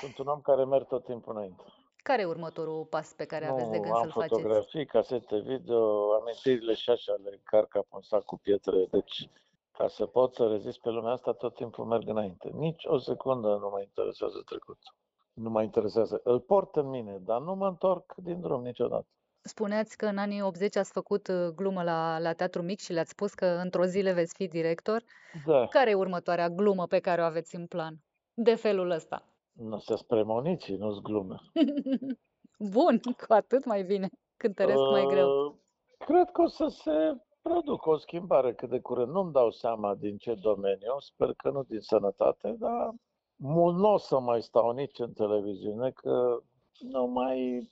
[0.00, 1.64] Sunt un om care merg tot timpul înainte.
[2.02, 4.34] Care e următorul pas pe care aveți de gând să-l faceți?
[4.34, 8.86] am fotografii, casete video, amintirile și așa le încarc pe un sac cu pietre.
[8.90, 9.28] Deci,
[9.72, 12.48] ca să pot să rezist pe lumea asta, tot timpul merg înainte.
[12.52, 14.94] Nici o secundă nu mă interesează trecutul.
[15.42, 16.20] Nu mă interesează.
[16.24, 19.06] Îl port în mine, dar nu mă întorc din drum niciodată.
[19.42, 23.10] Spuneați că în anii 80 ați făcut uh, glumă la, la Teatru Mic și le-ați
[23.10, 25.02] spus că într-o zi le veți fi director.
[25.46, 25.66] Da.
[25.66, 27.94] Care e următoarea glumă pe care o aveți în plan?
[28.34, 29.24] De felul ăsta.
[29.52, 31.36] Nu se premoniții, nu-s glume.
[32.74, 34.08] Bun, cu atât mai bine.
[34.36, 35.28] Cântăresc uh, mai greu.
[35.28, 35.54] Uh,
[35.98, 39.12] cred că o să se producă o schimbare cât de curând.
[39.12, 42.94] Nu-mi dau seama din ce domeniu, sper că nu din sănătate, dar
[43.40, 46.42] mult nu o să mai stau nici în televiziune, că
[46.78, 47.68] nu mai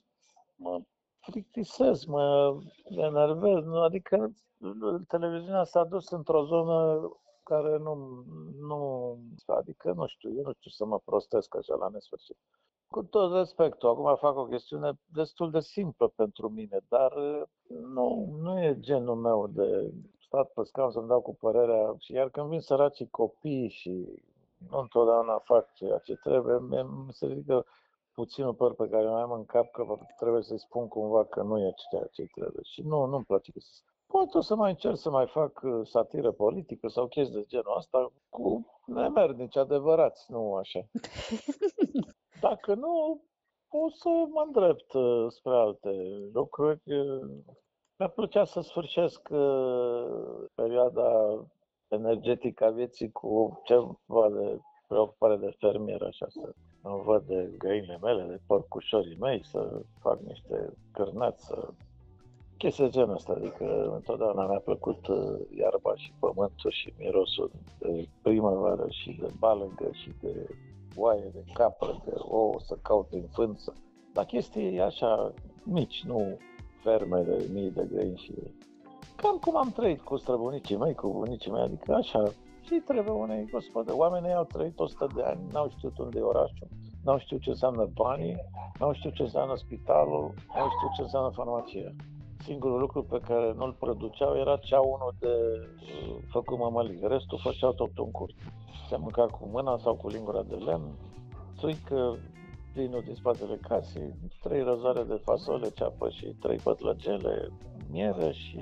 [0.55, 0.81] mă
[1.31, 2.57] plictisez, mă
[2.89, 3.65] enervez.
[3.67, 4.31] Adică
[5.07, 7.09] televiziunea s-a dus într-o zonă
[7.43, 8.23] care nu,
[8.59, 12.37] nu, adică nu știu, eu nu știu să mă prostesc așa la nesfârșit.
[12.87, 17.13] Cu tot respectul, acum fac o chestiune destul de simplă pentru mine, dar
[17.67, 22.29] nu, nu e genul meu de stat pe scaun să-mi dau cu părerea și iar
[22.29, 24.23] când vin săracii copii și
[24.69, 27.65] nu întotdeauna fac ceea ce trebuie, mi se ridică
[28.13, 31.59] puținul păr pe care mai am în cap că trebuie să-i spun cumva că nu
[31.59, 32.63] e ceea ce trebuie.
[32.63, 36.31] Și nu, nu-mi place să Pot o să mai încerc să mai fac uh, satiră
[36.31, 40.79] politică sau chestii de genul ăsta cu nemernici adevărați, nu așa.
[42.41, 43.21] Dacă nu,
[43.67, 45.89] o să mă îndrept uh, spre alte
[46.33, 46.81] lucruri.
[47.97, 51.09] Mi-ar plăcea să sfârșesc uh, perioada
[51.89, 57.97] energetică a vieții cu ceva de preocupare de fermier, așa, să mă văd de găinile
[58.01, 61.67] mele, de porcușorii mei, să fac niște cârnați, să
[62.57, 68.07] chestii de genul ăsta, adică întotdeauna mi-a plăcut uh, iarba și pământul și mirosul de
[68.21, 70.47] primăvară și de balăgă și de
[70.95, 73.73] oaie, de capră, de ouă, să caut în fânță.
[74.13, 76.37] Dar chestii așa mici, nu
[76.83, 78.33] ferme de mii de grăini și
[79.21, 82.23] cam cum am trăit cu străbunicii mei, cu bunicii mei, adică așa
[82.61, 83.95] și trebuie unei gospodă.
[83.95, 86.67] Oamenii au trăit 100 de ani, n-au știut unde e orașul,
[87.03, 88.35] n-au știut ce înseamnă banii,
[88.79, 91.91] n-au știut ce înseamnă spitalul, n-au știut ce înseamnă farmacia
[92.43, 97.07] singurul lucru pe care nu-l produceau era cea unul de uh, făcut mămăligă.
[97.07, 98.33] Restul făceau tot un curs.
[98.89, 100.97] Se mânca cu mâna sau cu lingura de lemn,
[101.57, 102.17] țuică,
[102.73, 107.49] plinul din spatele casei, trei rozare de fasole, ceapă și trei pătlăgele,
[107.91, 108.59] miere și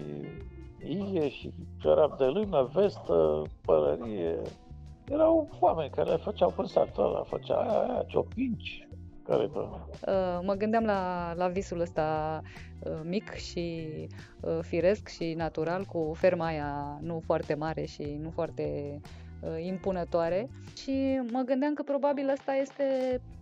[1.12, 4.42] ie și ciorap de lână, vestă, pălărie.
[5.08, 8.88] Erau oameni care le făceau pe satul ăla, făcea aia, aia, ciopinci,
[9.24, 12.42] care uh, Mă gândeam la, la visul ăsta
[12.84, 13.88] uh, mic și
[14.42, 19.00] uh, firesc și natural cu ferma aia nu foarte mare și nu foarte
[19.62, 20.50] impunătoare
[20.82, 22.84] și mă gândeam că probabil asta este,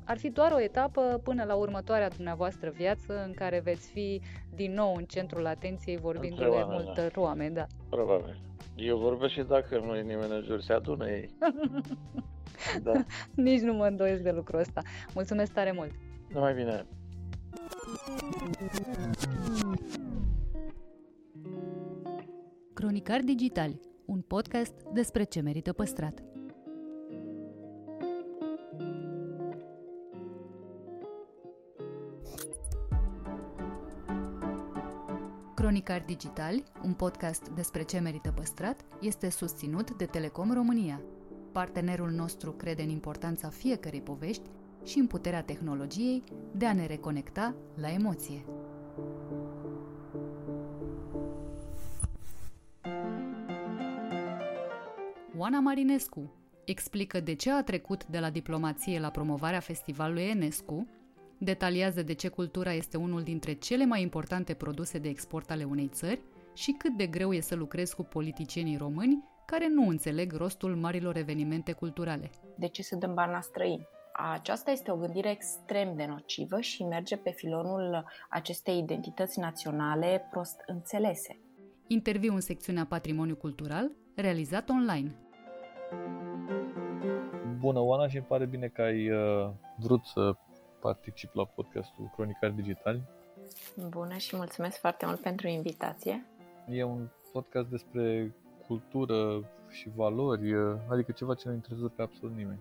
[0.05, 4.21] ar fi doar o etapă până la următoarea dumneavoastră viață în care veți fi
[4.55, 7.21] din nou în centrul atenției vorbindu-le multor da.
[7.21, 7.65] oameni, da.
[7.89, 8.39] Probabil.
[8.75, 11.29] Eu vorbesc și dacă nu e nimeni în jur, se adună ei.
[12.83, 12.91] Da.
[13.35, 14.81] Nici nu mă îndoiesc de lucrul ăsta.
[15.13, 15.91] Mulțumesc tare mult!
[16.33, 16.85] Numai bine!
[22.73, 23.71] Cronicar Digital
[24.05, 26.23] un podcast despre ce merită păstrat.
[35.65, 41.01] Cronicar Digitali, un podcast despre ce merită păstrat, este susținut de Telecom România.
[41.51, 44.49] Partenerul nostru crede în importanța fiecărei povești
[44.83, 48.45] și în puterea tehnologiei de a ne reconecta la emoție.
[55.37, 56.33] Oana Marinescu
[56.65, 60.87] explică de ce a trecut de la diplomație la promovarea festivalului Enescu,
[61.45, 65.87] detaliază de ce cultura este unul dintre cele mai importante produse de export ale unei
[65.87, 66.21] țări
[66.53, 71.17] și cât de greu e să lucrezi cu politicienii români care nu înțeleg rostul marilor
[71.17, 72.29] evenimente culturale.
[72.57, 73.87] De ce să dăm bani la străini?
[74.33, 80.61] Aceasta este o gândire extrem de nocivă și merge pe filonul acestei identități naționale prost
[80.65, 81.39] înțelese.
[81.87, 85.15] Interviu în secțiunea Patrimoniu Cultural, realizat online.
[87.59, 90.35] Bună, Oana, și îmi pare bine că ai uh, vrut să
[90.85, 93.01] particip la podcastul Cronicar Digital.
[93.89, 96.25] Bună și mulțumesc foarte mult pentru invitație.
[96.67, 98.35] E un podcast despre
[98.67, 102.59] cultură și valori, uh, adică ceva ce ne interesează pe absolut nimeni.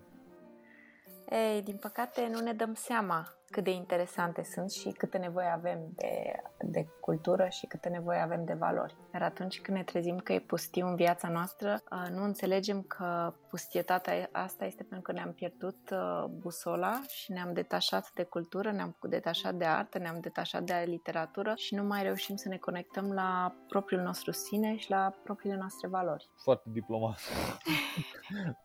[1.31, 5.79] Ei, din păcate nu ne dăm seama cât de interesante sunt și câtă nevoie avem
[5.95, 8.97] de, de cultură și câtă nevoie avem de valori.
[9.13, 14.29] Dar atunci când ne trezim că e pustiu în viața noastră, nu înțelegem că pustietatea
[14.33, 15.91] asta este pentru că ne-am pierdut
[16.31, 21.75] busola și ne-am detașat de cultură, ne-am detașat de artă, ne-am detașat de literatură și
[21.75, 26.31] nu mai reușim să ne conectăm la propriul nostru sine și la propriile noastre valori.
[26.43, 27.19] Foarte diplomat.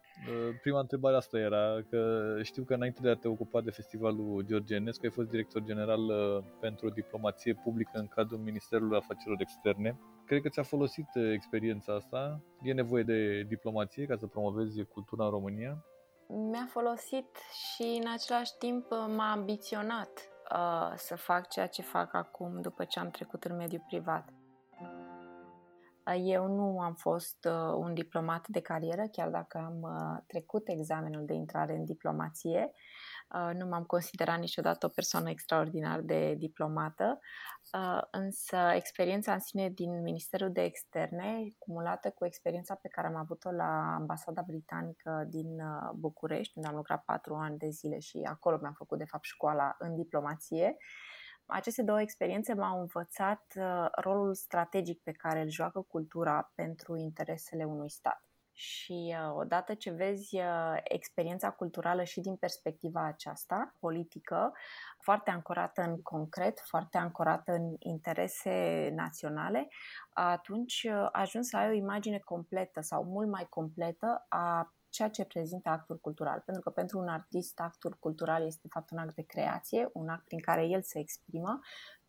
[0.62, 4.76] Prima întrebare asta era că știu că înainte de a te ocupa de festivalul George
[4.76, 10.00] Enescu ai fost director general uh, pentru diplomație publică în cadrul Ministerului Afacerilor Externe.
[10.26, 12.42] Cred că ți-a folosit uh, experiența asta.
[12.62, 15.86] E nevoie de diplomație ca să promovezi cultura în România?
[16.28, 22.14] Mi-a folosit și în același timp uh, m-a ambiționat uh, să fac ceea ce fac
[22.14, 24.30] acum după ce am trecut în mediul privat.
[26.16, 31.26] Eu nu am fost uh, un diplomat de carieră, chiar dacă am uh, trecut examenul
[31.26, 32.72] de intrare în diplomație.
[33.36, 37.20] Uh, nu m-am considerat niciodată o persoană extraordinar de diplomată,
[38.12, 43.52] însă experiența în sine din Ministerul de Externe, cumulată cu experiența pe care am avut-o
[43.52, 45.62] la Ambasada Britanică din
[45.96, 49.76] București, unde am lucrat patru ani de zile și acolo mi-am făcut, de fapt, școala
[49.80, 50.78] în diplomație,
[51.50, 57.64] aceste două experiențe m-au învățat uh, rolul strategic pe care îl joacă cultura pentru interesele
[57.64, 58.24] unui stat.
[58.52, 64.54] Și uh, odată ce vezi uh, experiența culturală și din perspectiva aceasta, politică,
[65.00, 69.68] foarte ancorată în concret, foarte ancorată în interese naționale,
[70.14, 75.70] atunci ajungi să ai o imagine completă sau mult mai completă a ceea ce prezintă
[75.70, 76.42] actul cultural.
[76.46, 80.10] Pentru că pentru un artist actul cultural este de fapt un act de creație, un
[80.10, 81.60] act prin care el se exprimă.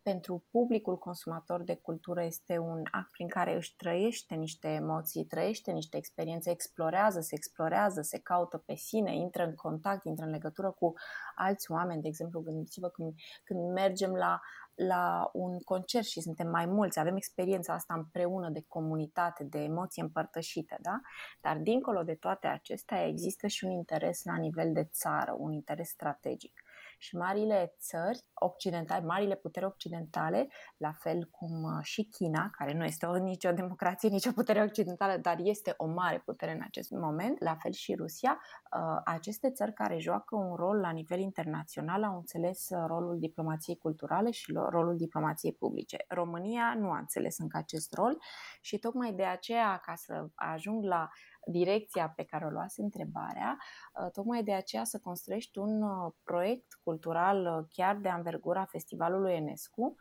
[0.01, 5.71] Pentru publicul consumator de cultură este un act prin care își trăiește niște emoții, trăiește
[5.71, 10.71] niște experiențe, explorează, se explorează, se caută pe sine, intră în contact, intră în legătură
[10.71, 10.93] cu
[11.35, 12.01] alți oameni.
[12.01, 13.13] De exemplu, gândiți-vă când,
[13.43, 14.39] când mergem la
[14.87, 20.01] la un concert și suntem mai mulți, avem experiența asta împreună de comunitate, de emoție
[20.01, 20.99] împărtășită, da?
[21.41, 25.89] Dar dincolo de toate acestea există și un interes la nivel de țară, un interes
[25.89, 26.60] strategic
[27.01, 32.83] și marile țări occidentale, marile puteri occidentale, la fel cum uh, și China, care nu
[32.83, 37.39] este o, nicio democrație, nicio putere occidentală, dar este o mare putere în acest moment,
[37.39, 42.15] la fel și Rusia, uh, aceste țări care joacă un rol la nivel internațional au
[42.15, 45.97] înțeles uh, rolul diplomației culturale și rolul diplomației publice.
[46.07, 48.17] România nu a înțeles încă acest rol
[48.61, 51.09] și tocmai de aceea, ca să ajung la
[51.45, 53.57] direcția pe care o luați întrebarea,
[54.03, 59.33] uh, tocmai de aceea să construiești un uh, proiect cultural uh, chiar de anvergura Festivalului
[59.33, 59.95] Enescu,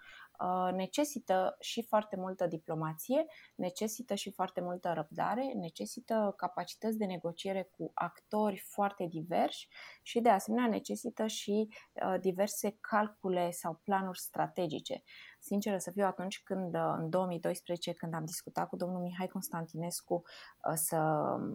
[0.74, 7.90] necesită și foarte multă diplomație, necesită și foarte multă răbdare, necesită capacități de negociere cu
[7.94, 9.68] actori foarte diversi
[10.02, 11.68] și de asemenea necesită și
[12.20, 15.02] diverse calcule sau planuri strategice
[15.40, 20.14] sinceră să fiu, atunci când, uh, în 2012, când am discutat cu domnul Mihai Constantinescu
[20.14, 20.98] uh, să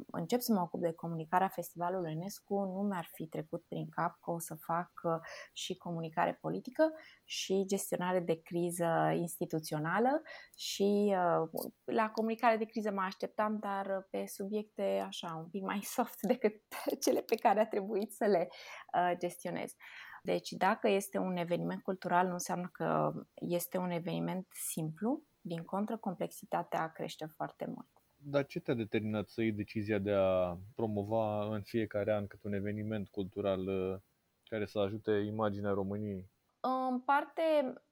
[0.06, 4.32] încep să mă ocup de comunicarea Festivalului UNESCO, nu mi-ar fi trecut prin cap că
[4.32, 5.12] o să fac uh,
[5.54, 6.92] și comunicare politică
[7.24, 10.22] și gestionare de criză instituțională
[10.56, 11.16] și
[11.84, 16.56] la comunicare de criză mă așteptam, dar pe subiecte așa un pic mai soft decât
[17.04, 18.50] cele pe care a trebuit să le
[19.18, 19.76] gestionez.
[20.26, 25.98] Deci dacă este un eveniment cultural, nu înseamnă că este un eveniment simplu, din contră,
[25.98, 27.88] complexitatea crește foarte mult.
[28.18, 32.54] Dar ce te-a determinat să iei decizia de a promova în fiecare an câte un
[32.54, 34.00] eveniment cultural uh,
[34.44, 36.30] care să ajute imaginea României?
[36.60, 37.42] În parte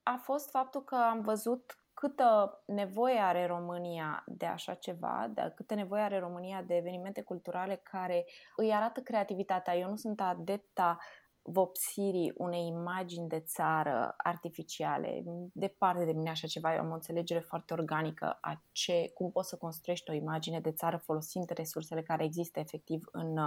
[0.03, 5.73] a fost faptul că am văzut câtă nevoie are România de așa ceva, de câtă
[5.73, 9.77] nevoie are România de evenimente culturale care îi arată creativitatea.
[9.77, 10.97] Eu nu sunt adepta
[11.43, 15.23] vopsirii unei imagini de țară artificiale.
[15.53, 19.49] Departe de mine așa ceva, eu am o înțelegere foarte organică a ce, cum poți
[19.49, 23.37] să construiești o imagine de țară folosind resursele care există efectiv în,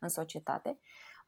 [0.00, 0.78] în societate.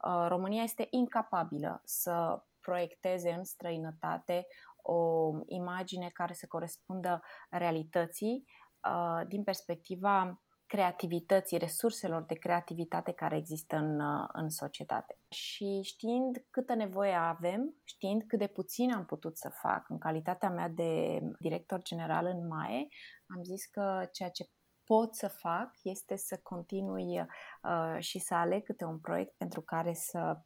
[0.03, 4.47] Uh, România este incapabilă să proiecteze în străinătate
[4.81, 8.45] o imagine care să corespundă realității
[8.83, 15.17] uh, din perspectiva creativității, resurselor de creativitate care există în, uh, în societate.
[15.29, 20.49] Și știind câtă nevoie avem, știind cât de puțin am putut să fac în calitatea
[20.49, 22.87] mea de director general în MAE,
[23.27, 24.49] am zis că ceea ce
[24.83, 29.93] pot să fac este să continui uh, și să aleg câte un proiect pentru care
[29.93, 30.37] să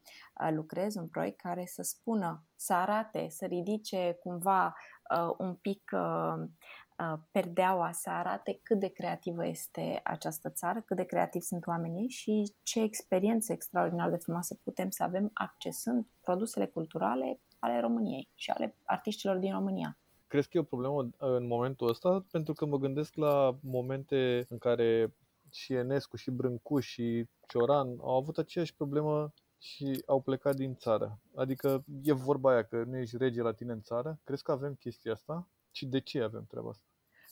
[0.42, 4.66] uh, lucrez, un proiect care să spună, să arate, să ridice cumva
[5.16, 6.50] uh, un pic uh, uh,
[7.32, 12.54] perdeaua, să arate cât de creativă este această țară, cât de creativ sunt oamenii și
[12.64, 18.76] ce experiențe extraordinar de frumoase putem să avem accesând produsele culturale ale României și ale
[18.84, 19.98] artiștilor din România.
[20.28, 22.26] Crezi că e o problemă uh, în momentul ăsta?
[22.32, 25.16] Pentru că mă gândesc la momente în care
[25.52, 31.20] și Enescu, și Brâncu, și Cioran au avut aceeași problemă și au plecat din țară.
[31.36, 34.20] Adică e vorba aia că nu ești rege la tine în țară.
[34.24, 35.48] Crezi că avem chestia asta?
[35.76, 36.86] Și de ce avem treaba asta?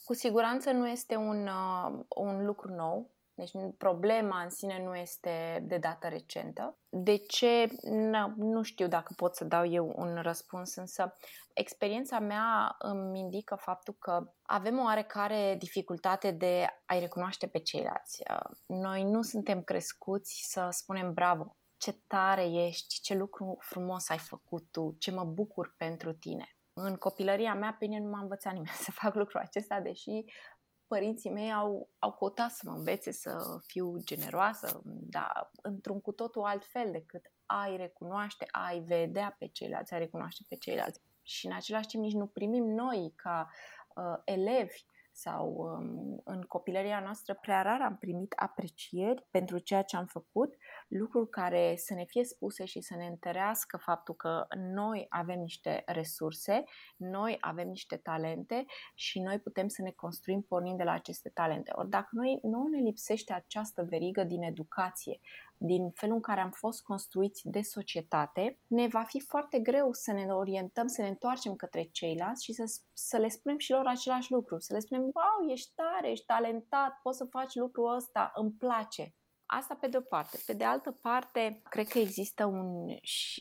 [0.03, 3.11] Cu siguranță nu este un, uh, un lucru nou.
[3.33, 6.77] Deci problema în sine nu este de dată recentă.
[6.89, 7.69] De ce?
[7.81, 11.15] Nu, nu știu dacă pot să dau eu un răspuns, însă
[11.53, 18.23] experiența mea îmi indică faptul că avem o oarecare dificultate de a-i recunoaște pe ceilalți.
[18.67, 24.67] Noi nu suntem crescuți să spunem bravo, ce tare ești, ce lucru frumos ai făcut
[24.71, 26.55] tu, ce mă bucur pentru tine.
[26.73, 30.25] În copilăria mea, pe nu m-a învățat nimeni să fac lucrul acesta, deși
[30.87, 36.43] părinții mei au, au căutat să mă învețe să fiu generoasă, dar într-un cu totul
[36.43, 41.01] alt fel decât ai recunoaște, ai vedea pe ceilalți, ai recunoaște pe ceilalți.
[41.21, 43.49] Și în același timp nici nu primim noi ca
[43.95, 44.85] uh, elevi
[45.21, 50.55] sau um, în copilăria noastră prea rar am primit aprecieri pentru ceea ce am făcut,
[50.87, 55.83] lucruri care să ne fie spuse și să ne întărească faptul că noi avem niște
[55.85, 56.63] resurse,
[56.97, 61.71] noi avem niște talente și noi putem să ne construim pornind de la aceste talente.
[61.75, 65.19] Ori dacă noi nu ne lipsește această verigă din educație,
[65.63, 70.11] din felul în care am fost construiți de societate, ne va fi foarte greu să
[70.11, 74.31] ne orientăm, să ne întoarcem către ceilalți și să, să le spunem și lor același
[74.31, 74.59] lucru.
[74.59, 79.15] Să le spunem, wow, ești tare, ești talentat, poți să faci lucrul ăsta, îmi place.
[79.45, 80.39] Asta pe de-o parte.
[80.45, 82.87] Pe de altă parte, cred că există un,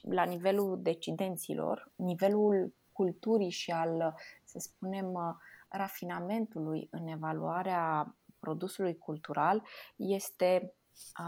[0.02, 9.62] la nivelul decidenților, nivelul culturii și al, să spunem, rafinamentului în evaluarea produsului cultural
[9.96, 10.74] este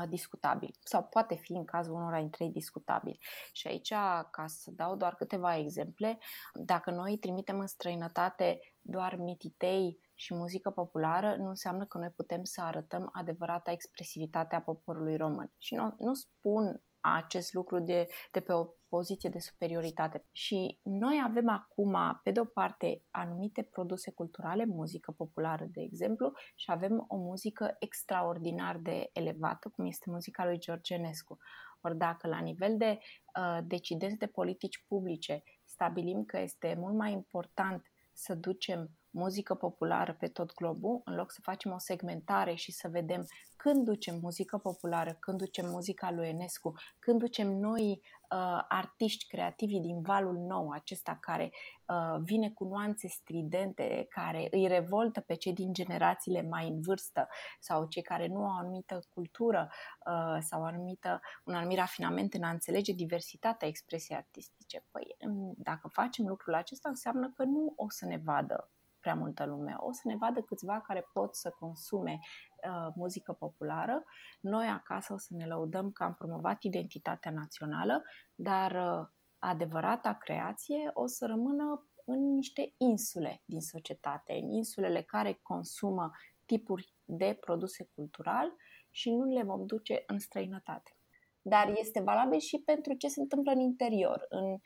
[0.09, 3.19] discutabil sau poate fi în cazul unora dintre ei discutabil.
[3.53, 3.93] Și aici,
[4.31, 6.19] ca să dau doar câteva exemple,
[6.55, 12.45] dacă noi trimitem în străinătate doar mititei și muzică populară, nu înseamnă că noi putem
[12.45, 15.53] să arătăm adevărata expresivitate a poporului român.
[15.59, 20.25] Și nu, nu spun acest lucru de, de pe o poziție de superioritate.
[20.33, 26.33] Și noi avem acum, pe de o parte, anumite produse culturale, muzică populară, de exemplu,
[26.55, 31.39] și avem o muzică extraordinar de elevată, cum este muzica lui George Enescu.
[31.81, 32.99] Ori dacă la nivel de
[33.39, 40.17] uh, decidenți de politici publice stabilim că este mult mai important să ducem muzică populară
[40.19, 43.27] pe tot globul, în loc să facem o segmentare și să vedem
[43.63, 49.81] când ducem muzică populară, când ducem muzica lui Enescu, când ducem noi uh, artiști creativi
[49.81, 51.51] din valul nou, acesta care
[51.87, 57.29] uh, vine cu nuanțe stridente, care îi revoltă pe cei din generațiile mai în vârstă
[57.61, 59.71] sau cei care nu au o anumită cultură
[60.07, 64.85] uh, sau anumită, un anumit rafinament în a înțelege diversitatea expresiei artistice.
[64.91, 65.17] Păi,
[65.57, 68.71] dacă facem lucrul acesta, înseamnă că nu o să ne vadă
[69.03, 69.75] prea multă lume.
[69.79, 74.05] O să ne vadă câțiva care pot să consume uh, muzică populară.
[74.41, 78.03] Noi acasă o să ne lăudăm că am promovat identitatea națională,
[78.35, 79.07] dar uh,
[79.39, 86.11] adevărata creație o să rămână în niște insule din societate, în insulele care consumă
[86.45, 88.53] tipuri de produse cultural
[88.91, 90.97] și nu le vom duce în străinătate.
[91.43, 94.61] Dar este valabil și pentru ce se întâmplă în interior, în, uh,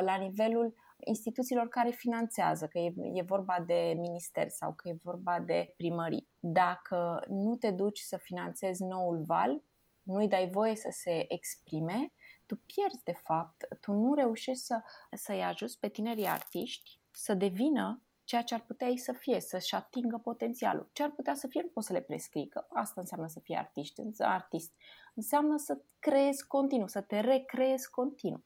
[0.00, 0.74] la nivelul
[1.08, 6.28] instituțiilor care finanțează, că e, e vorba de minister sau că e vorba de primării.
[6.40, 9.62] Dacă nu te duci să finanțezi noul val,
[10.02, 12.12] nu-i dai voie să se exprime,
[12.46, 14.82] tu pierzi de fapt, tu nu reușești să,
[15.12, 19.74] să-i ajuți pe tinerii artiști să devină ceea ce ar putea ei să fie, să-și
[19.74, 20.88] atingă potențialul.
[20.92, 23.54] Ce ar putea să fie, nu poți să le prescrii, că asta înseamnă să fii
[23.56, 24.72] artist, artist.
[25.14, 28.44] Înseamnă să creezi continuu, să te recreezi continuu.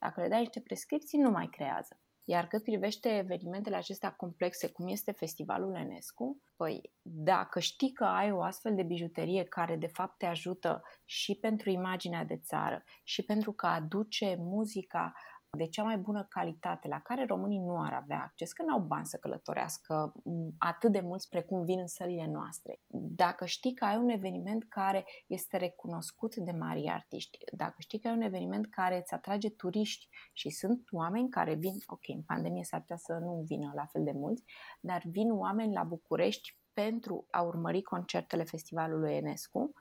[0.00, 2.00] Dacă le dai niște prescripții, nu mai creează.
[2.24, 8.32] Iar cât privește evenimentele acestea complexe, cum este Festivalul Enescu, păi dacă știi că ai
[8.32, 13.22] o astfel de bijuterie care de fapt te ajută și pentru imaginea de țară și
[13.22, 15.12] pentru că aduce muzica
[15.56, 19.06] de cea mai bună calitate la care românii nu ar avea acces, că n-au bani
[19.06, 20.12] să călătorească
[20.58, 22.80] atât de mulți precum vin în sălile noastre.
[22.92, 28.08] Dacă știi că ai un eveniment care este recunoscut de mari artiști, dacă știi că
[28.08, 32.64] ai un eveniment care îți atrage turiști și sunt oameni care vin, ok, în pandemie
[32.64, 34.44] s-ar putea să nu vină la fel de mulți,
[34.80, 39.80] dar vin oameni la București pentru a urmări concertele Festivalului Enescu, uh,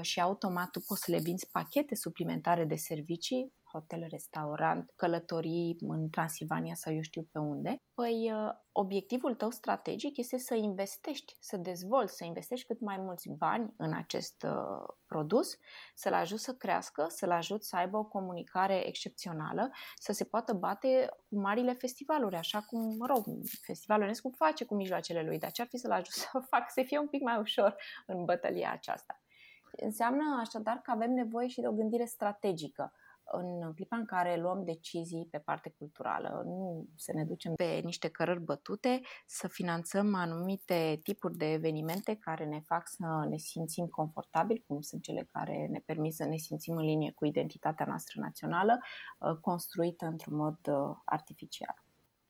[0.00, 6.10] și automat tu poți să le vinzi pachete suplimentare de servicii hotel, restaurant, călătorii în
[6.10, 11.56] Transilvania sau eu știu pe unde, păi uh, obiectivul tău strategic este să investești, să
[11.56, 15.58] dezvolți, să investești cât mai mulți bani în acest uh, produs,
[15.94, 21.08] să-l ajuți să crească, să-l ajuți să aibă o comunicare excepțională, să se poată bate
[21.28, 23.24] cu marile festivaluri, așa cum, mă rog,
[23.60, 26.82] festivalul UNESCO face cu mijloacele lui, dar ce ar fi să-l ajut să fac să
[26.86, 27.76] fie un pic mai ușor
[28.06, 29.21] în bătălia aceasta.
[29.76, 32.92] Înseamnă așadar că avem nevoie și de o gândire strategică
[33.24, 38.08] în clipa în care luăm decizii pe parte culturală, nu să ne ducem pe niște
[38.08, 44.64] cărări bătute, să finanțăm anumite tipuri de evenimente care ne fac să ne simțim confortabil,
[44.66, 48.78] cum sunt cele care ne permit să ne simțim în linie cu identitatea noastră națională,
[49.18, 51.82] uh, construită într-un mod uh, artificial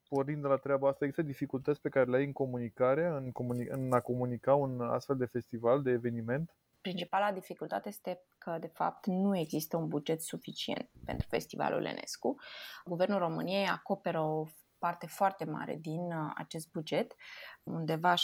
[0.08, 3.68] pornind de la treaba asta, există dificultăți pe care le ai în comunicare, în, comuni-
[3.68, 6.56] în a comunica un astfel de festival, de eveniment?
[6.82, 12.36] Principala dificultate este că, de fapt, nu există un buget suficient pentru Festivalul Enescu.
[12.84, 14.46] Guvernul României acoperă o
[14.78, 17.14] parte foarte mare din uh, acest buget,
[17.62, 18.18] undeva 70-80%,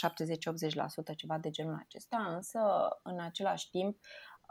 [1.15, 2.59] ceva de genul acesta, însă,
[3.03, 3.97] în același timp,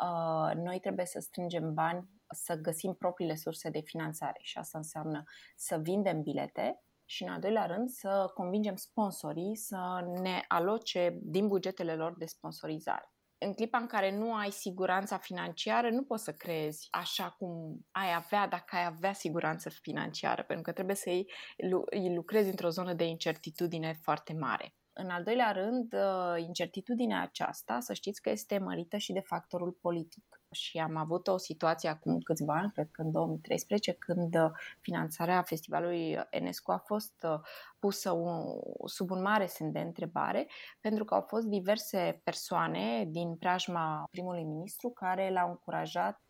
[0.02, 5.22] uh, noi trebuie să strângem bani, să găsim propriile surse de finanțare și asta înseamnă
[5.56, 11.48] să vindem bilete și, în al doilea rând, să convingem sponsorii să ne aloce din
[11.48, 16.32] bugetele lor de sponsorizare în clipa în care nu ai siguranța financiară, nu poți să
[16.32, 21.10] creezi așa cum ai avea dacă ai avea siguranță financiară, pentru că trebuie să
[21.90, 24.74] îi lucrezi într-o zonă de incertitudine foarte mare.
[24.92, 29.78] În al doilea rând, uh, incertitudinea aceasta, să știți că este mărită și de factorul
[29.80, 30.37] politic.
[30.50, 35.42] Și am avut o situație acum câțiva ani, cred că în 2013, când uh, finanțarea
[35.42, 37.40] festivalului Enescu a fost uh,
[37.78, 38.14] pusă
[38.84, 40.46] sub un mare semn de întrebare,
[40.80, 46.20] pentru că au fost diverse persoane din preajma primului ministru care l-au încurajat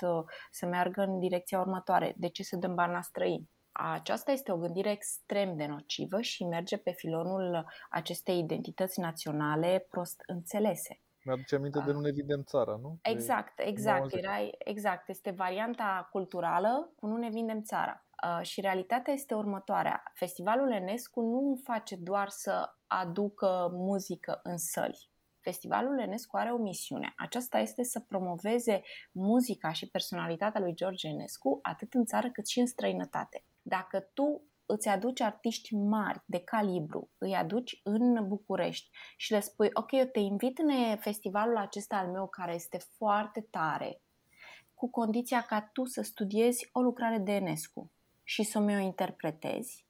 [0.51, 2.15] să meargă în direcția următoare.
[2.17, 3.51] De ce să dăm bani la străini?
[3.73, 10.23] Aceasta este o gândire extrem de nocivă și merge pe filonul acestei identități naționale prost
[10.27, 11.01] înțelese.
[11.29, 12.99] Mi-aduce aminte de nu ne vindem țara, nu?
[13.03, 14.15] Exact, exact.
[14.15, 15.09] Erai, exact.
[15.09, 18.07] Este varianta culturală cu nu ne vindem țara.
[18.25, 20.03] Uh, și realitatea este următoarea.
[20.15, 25.11] Festivalul Enescu nu face doar să aducă muzică în săli.
[25.41, 27.13] Festivalul Enescu are o misiune.
[27.17, 32.61] Aceasta este să promoveze muzica și personalitatea lui George Enescu atât în țară cât și
[32.61, 33.45] în străinătate.
[33.63, 39.69] Dacă tu îți aduci artiști mari de calibru, îi aduci în București și le spui,
[39.73, 44.03] ok, eu te invit în festivalul acesta al meu care este foarte tare,
[44.75, 47.91] cu condiția ca tu să studiezi o lucrare de Enescu
[48.23, 49.87] și să mi-o interpretezi,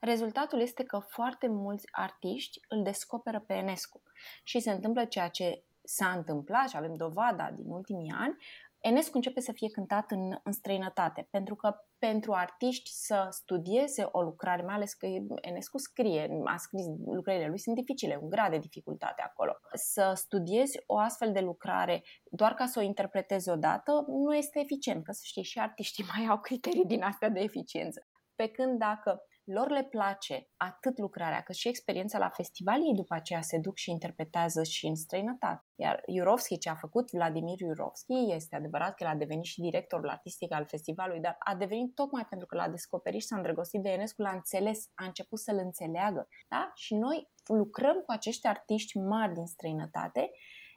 [0.00, 4.02] rezultatul este că foarte mulți artiști îl descoperă pe Enescu.
[4.42, 8.36] Și se întâmplă ceea ce s-a întâmplat și avem dovada din ultimii ani,
[8.80, 11.76] Enescu începe să fie cântat în, în străinătate, pentru că
[12.08, 15.06] pentru artiști să studieze o lucrare, mai ales că
[15.40, 19.52] Enescu scrie, a scris lucrările lui, sunt dificile, un grad de dificultate acolo.
[19.72, 25.04] Să studiezi o astfel de lucrare doar ca să o interpretezi odată nu este eficient,
[25.04, 28.06] că să știi, și artiștii mai au criterii din astea de eficiență.
[28.34, 29.22] Pe când dacă
[29.52, 33.76] lor le place atât lucrarea cât și experiența la festival, ei după aceea se duc
[33.76, 35.64] și interpretează și în străinătate.
[35.74, 40.08] Iar Jurovski, ce a făcut Vladimir Jurovski, este adevărat că el a devenit și directorul
[40.08, 43.88] artistic al festivalului, dar a devenit tocmai pentru că l-a descoperit și s-a îndrăgostit de
[43.88, 46.28] Enescu, l-a înțeles, a început să-l înțeleagă.
[46.48, 46.70] Da?
[46.74, 50.30] Și noi lucrăm cu acești artiști mari din străinătate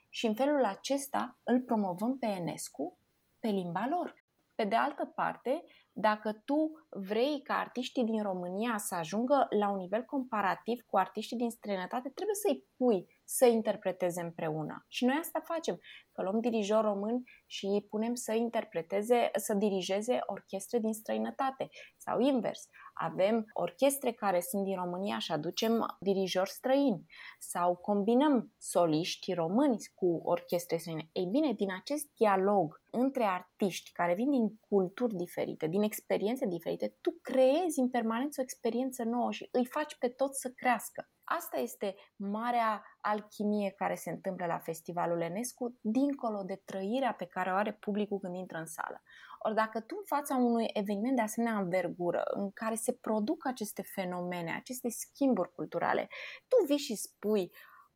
[0.09, 2.99] și în felul acesta îl promovăm pe Enescu
[3.39, 4.23] pe limba lor.
[4.55, 5.63] Pe de altă parte,
[5.97, 11.37] dacă tu vrei ca artiștii din România să ajungă la un nivel comparativ cu artiștii
[11.37, 14.85] din străinătate, trebuie să-i pui să interpreteze împreună.
[14.87, 15.79] Și noi asta facem,
[16.11, 22.19] că luăm dirijori români și îi punem să interpreteze, să dirigeze orchestre din străinătate sau
[22.19, 22.67] invers.
[22.93, 27.05] Avem orchestre care sunt din România și aducem dirijori străini
[27.39, 31.09] sau combinăm soliști români cu orchestre străine.
[31.11, 36.97] Ei bine, din acest dialog între artiști care vin din culturi diferite, din experiențe diferite,
[37.01, 41.09] tu creezi în permanență o experiență nouă și îi faci pe toți să crească.
[41.23, 47.51] Asta este marea alchimie care se întâmplă la Festivalul Enescu, dincolo de trăirea pe care
[47.51, 49.01] o are publicul când intră în sală.
[49.39, 53.81] Ori dacă tu în fața unui eveniment de asemenea învergură, în care se produc aceste
[53.81, 56.07] fenomene, aceste schimburi culturale,
[56.47, 57.51] tu vii și spui,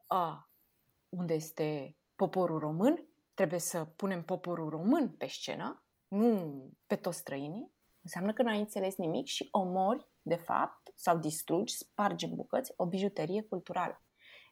[0.07, 0.49] a,
[1.09, 3.07] unde este poporul român?
[3.33, 7.71] Trebuie să punem poporul român pe scenă, nu pe toți străinii.
[8.01, 12.73] Înseamnă că nu ai înțeles nimic și omori, de fapt, sau distrugi, spargi în bucăți
[12.75, 14.03] o bijuterie culturală.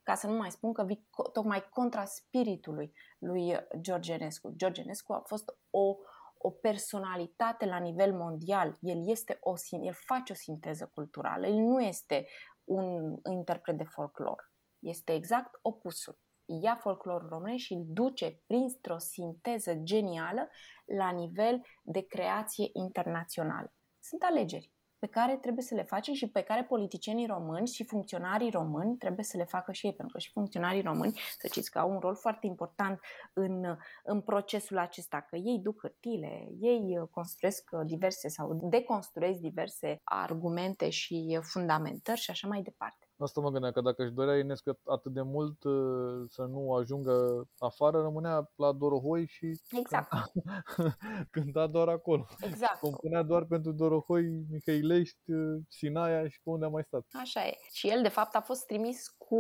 [0.03, 4.53] Ca să nu mai spun că vii tocmai contra spiritului lui George Enescu.
[4.55, 5.95] George Enescu a fost o
[6.37, 8.77] o personalitate la nivel mondial.
[8.79, 11.47] El este o el face o sinteză culturală.
[11.47, 12.27] El nu este
[12.63, 14.51] un interpret de folclor.
[14.79, 16.19] Este exact opusul.
[16.61, 20.49] Ia folclorul românesc și îl duce printr-o sinteză genială
[20.85, 23.73] la nivel de creație internațională.
[23.99, 28.49] Sunt alegeri pe care trebuie să le facem și pe care politicienii români și funcționarii
[28.49, 31.79] români trebuie să le facă și ei, pentru că și funcționarii români, să știți că
[31.79, 32.99] au un rol foarte important
[33.33, 40.89] în, în procesul acesta, că ei duc hârtile, ei construiesc diverse sau deconstruiesc diverse argumente
[40.89, 43.06] și fundamentări și așa mai departe.
[43.19, 47.47] Asta mă gândeam că dacă își dorea Ionescu atât de mult uh, să nu ajungă
[47.57, 50.11] afară, rămânea la Dorohoi și exact.
[51.31, 52.25] cânta doar acolo.
[52.39, 52.79] Exact.
[52.79, 57.05] Compunea doar pentru Dorohoi, Mihăilești, uh, Sinaia și pe unde a mai stat.
[57.11, 57.57] Așa e.
[57.71, 59.37] Și el, de fapt, a fost trimis cu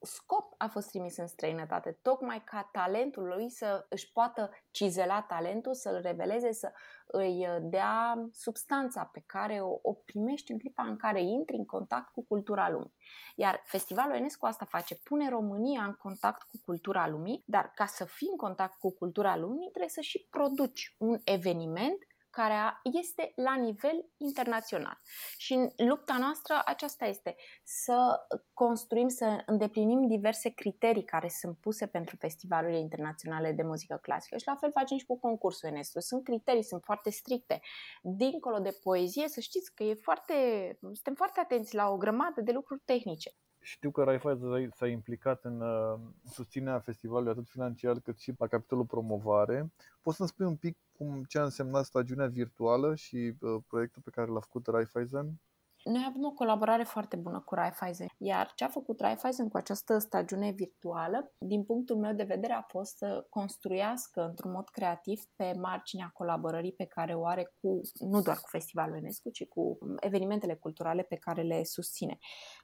[0.00, 5.74] scop, a fost trimis în străinătate, tocmai ca talentul lui să își poată cizela talentul,
[5.74, 6.72] să-l reveleze, să
[7.06, 12.12] îi dea substanța pe care o, o primești în clipa în care intri în contact
[12.12, 12.94] cu cultura lumii.
[13.36, 18.04] Iar Festivalul Enescu asta face, pune România în contact cu cultura lumii, dar ca să
[18.04, 21.98] fii în contact cu cultura lumii trebuie să și produci un eveniment
[22.36, 25.00] care este la nivel internațional.
[25.36, 31.86] Și în lupta noastră aceasta este să construim, să îndeplinim diverse criterii care sunt puse
[31.86, 36.00] pentru festivalurile internaționale de muzică clasică și la fel facem și cu concursul UNESCO.
[36.00, 37.60] Sunt criterii, sunt foarte stricte.
[38.02, 40.34] Dincolo de poezie, să știți că e foarte,
[40.80, 43.30] suntem foarte atenți la o grămadă de lucruri tehnice.
[43.66, 45.98] Știu că Raiffeisen s-a implicat în uh,
[46.30, 49.72] susținerea festivalului atât financiar cât și la capitolul promovare.
[50.02, 54.10] Poți să-mi spui un pic cum, ce a însemnat stagiunea virtuală și uh, proiectul pe
[54.10, 55.40] care l-a făcut Raiffeisen?
[55.86, 59.98] Noi avem o colaborare foarte bună cu Raiffeisen, iar ce a făcut Raiffeisen cu această
[59.98, 65.52] stagiune virtuală, din punctul meu de vedere, a fost să construiască într-un mod creativ pe
[65.58, 70.54] marginea colaborării pe care o are cu, nu doar cu Festivalul UNESCO, ci cu evenimentele
[70.54, 72.18] culturale pe care le susține.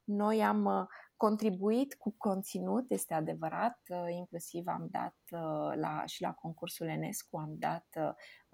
[0.05, 0.85] Noi am uh,
[1.27, 7.37] contribuit cu conținut, este adevărat, uh, inclusiv am dat uh, la, și la concursul Enescu,
[7.37, 7.87] am dat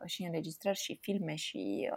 [0.05, 1.91] și înregistrări și filme și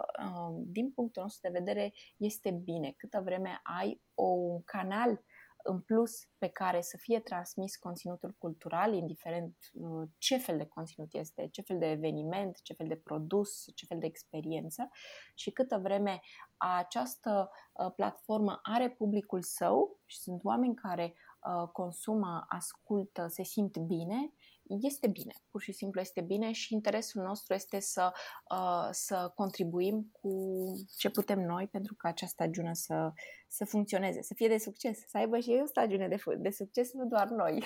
[0.56, 2.94] din punctul nostru de vedere este bine.
[2.96, 5.22] Câtă vreme ai un canal
[5.62, 11.14] în plus pe care să fie transmis conținutul cultural, indiferent uh, ce fel de conținut
[11.14, 14.88] este, ce fel de eveniment, ce fel de produs, ce fel de experiență
[15.34, 16.20] și câtă vreme
[16.56, 23.78] această uh, platformă are publicul său și sunt oameni care uh, consumă, ascultă, se simt
[23.78, 24.32] bine,
[24.80, 28.12] este bine, pur și simplu este bine și interesul nostru este să,
[28.54, 30.30] uh, să contribuim cu
[30.96, 33.12] ce putem noi pentru ca această stagiune să,
[33.48, 36.92] să funcționeze, să fie de succes, să aibă și ei o stagiune de, de succes,
[36.92, 37.62] nu doar noi.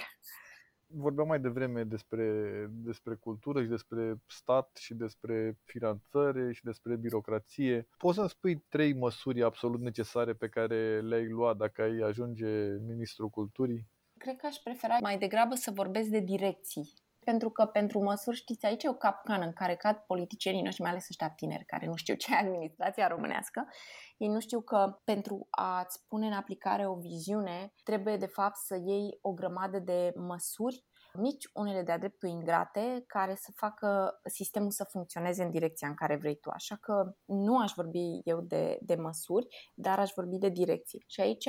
[0.88, 7.88] Vorbeam mai devreme despre, despre cultură și despre stat și despre finanțare și despre birocrație.
[7.96, 13.28] Poți să-mi spui trei măsuri absolut necesare pe care le-ai luat dacă ai ajunge ministrul
[13.28, 13.86] culturii?
[14.26, 16.92] Cred că aș prefera mai degrabă să vorbesc de direcții.
[17.24, 20.90] Pentru că pentru măsuri, știți, aici e o capcană în care cad politicienii noștri, mai
[20.90, 23.68] ales ăștia tineri, care nu știu ce e administrația românească.
[24.16, 28.74] Ei nu știu că pentru a-ți pune în aplicare o viziune, trebuie de fapt să
[28.74, 34.84] iei o grămadă de măsuri mici, unele de-a dreptul ingrate, care să facă sistemul să
[34.84, 36.50] funcționeze în direcția în care vrei tu.
[36.50, 41.04] Așa că nu aș vorbi eu de, de măsuri, dar aș vorbi de direcții.
[41.06, 41.46] Și aici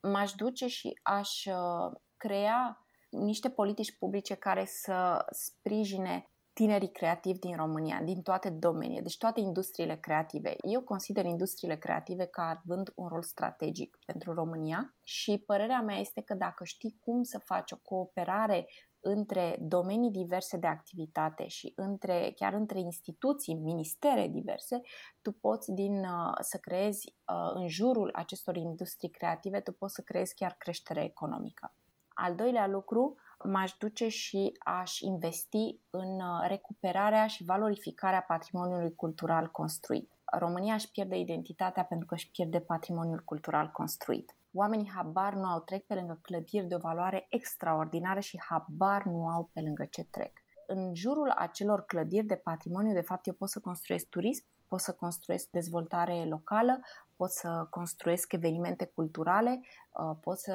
[0.00, 7.56] m-aș duce și aș uh, crea niște politici publice care să sprijine tinerii creativi din
[7.56, 10.56] România, din toate domeniile, deci toate industriile creative.
[10.62, 16.20] Eu consider industriile creative ca având un rol strategic pentru România și părerea mea este
[16.20, 18.66] că dacă știi cum să faci o cooperare
[19.00, 24.80] între domenii diverse de activitate și între, chiar între instituții, ministere diverse,
[25.22, 30.02] tu poți din, uh, să creezi uh, în jurul acestor industrii creative, tu poți să
[30.02, 31.74] creezi chiar creștere economică.
[32.22, 39.46] Al doilea lucru, m-aș duce și aș investi în uh, recuperarea și valorificarea patrimoniului cultural
[39.46, 40.12] construit.
[40.38, 44.36] România își pierde identitatea pentru că își pierde patrimoniul cultural construit.
[44.52, 49.26] Oamenii habar nu au trec pe lângă clădiri de o valoare extraordinară și habar nu
[49.26, 50.32] au pe lângă ce trec.
[50.66, 54.92] În jurul acelor clădiri de patrimoniu, de fapt, eu pot să construiesc turism, pot să
[54.92, 56.80] construiesc dezvoltare locală,
[57.20, 60.54] pot să construiesc evenimente culturale, uh, pot să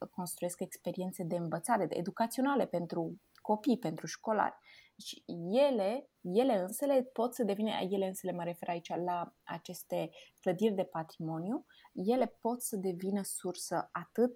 [0.00, 4.54] uh, construiesc experiențe de învățare, de educaționale pentru copii, pentru școlari.
[4.96, 5.24] Și
[5.68, 10.84] ele, ele însele pot să devină, ele însele mă refer aici la aceste clădiri de
[10.84, 14.34] patrimoniu, ele pot să devină sursă atât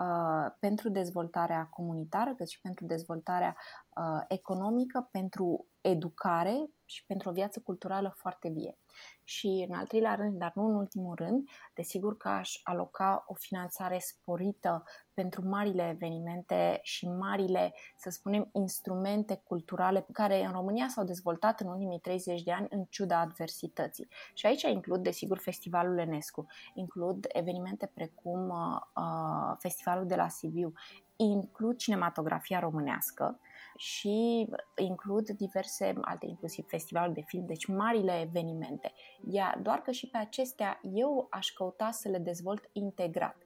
[0.00, 3.83] uh, pentru dezvoltarea comunitară, cât și pentru dezvoltarea uh,
[4.28, 8.78] economică, pentru educare și pentru o viață culturală foarte vie.
[9.24, 13.34] Și în al treilea rând, dar nu în ultimul rând, desigur că aș aloca o
[13.34, 14.84] finanțare sporită
[15.14, 21.66] pentru marile evenimente și marile, să spunem, instrumente culturale care în România s-au dezvoltat în
[21.66, 24.08] ultimii 30 de ani în ciuda adversității.
[24.34, 30.72] Și aici includ, desigur, Festivalul Enescu, includ evenimente precum uh, uh, Festivalul de la Sibiu,
[31.16, 33.40] includ cinematografia românească,
[33.76, 38.92] și includ diverse alte, inclusiv festivaluri de film, deci marile evenimente.
[39.30, 43.43] Iar doar că și pe acestea eu aș căuta să le dezvolt integrat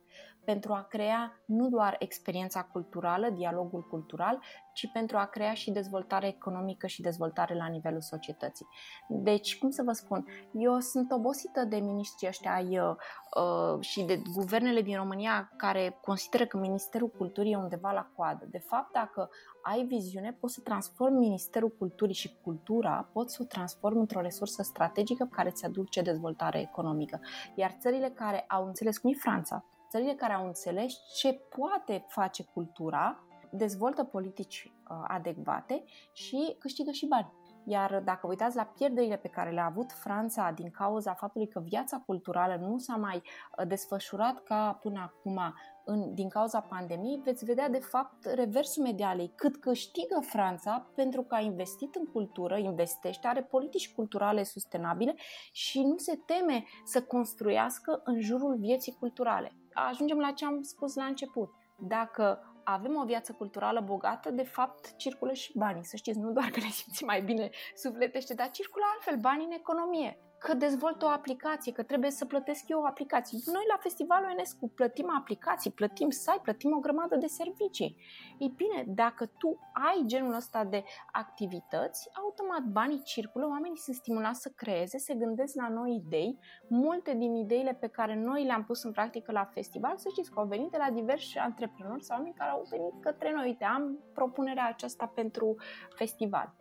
[0.51, 4.39] pentru a crea nu doar experiența culturală, dialogul cultural,
[4.73, 8.67] ci pentru a crea și dezvoltare economică și dezvoltare la nivelul societății.
[9.09, 12.97] Deci, cum să vă spun, eu sunt obosită de miniștrii ăștia uh,
[13.43, 18.47] uh, și de guvernele din România care consideră că Ministerul Culturii e undeva la coadă.
[18.51, 19.31] De fapt, dacă
[19.63, 24.63] ai viziune, poți să transformi Ministerul Culturii și cultura, poți să o transformi într-o resursă
[24.63, 27.21] strategică care îți aduce dezvoltare economică.
[27.55, 32.45] Iar țările care au înțeles, cum e Franța, țările care au înțeles ce poate face
[32.45, 37.33] cultura, dezvoltă politici uh, adecvate și câștigă și bani.
[37.65, 42.03] Iar dacă uitați la pierderile pe care le-a avut Franța din cauza faptului că viața
[42.07, 45.41] culturală nu s-a mai uh, desfășurat ca până acum
[45.85, 51.35] în, din cauza pandemiei, veți vedea de fapt reversul medialei, cât câștigă Franța pentru că
[51.35, 55.15] a investit în cultură, investește, are politici culturale sustenabile
[55.53, 59.53] și nu se teme să construiască în jurul vieții culturale.
[59.87, 61.53] Ajungem la ce am spus la început.
[61.79, 65.85] Dacă avem o viață culturală bogată, de fapt circulă și banii.
[65.85, 69.53] Să știți, nu doar că ne simțim mai bine sufletește, dar circulă altfel banii în
[69.53, 73.39] economie că dezvolt o aplicație, că trebuie să plătesc eu o aplicație.
[73.47, 77.97] Noi la Festivalul Enescu plătim aplicații, plătim site, plătim o grămadă de servicii.
[78.39, 84.41] Ei bine, dacă tu ai genul ăsta de activități, automat banii circulă, oamenii sunt stimulați
[84.41, 86.39] să creeze, se gândesc la noi idei.
[86.69, 90.41] Multe din ideile pe care noi le-am pus în practică la festival, să știți că
[90.41, 93.47] au venit de la diversi antreprenori sau oameni care au venit către noi.
[93.47, 95.57] Uite, am propunerea aceasta pentru
[95.95, 96.55] festival.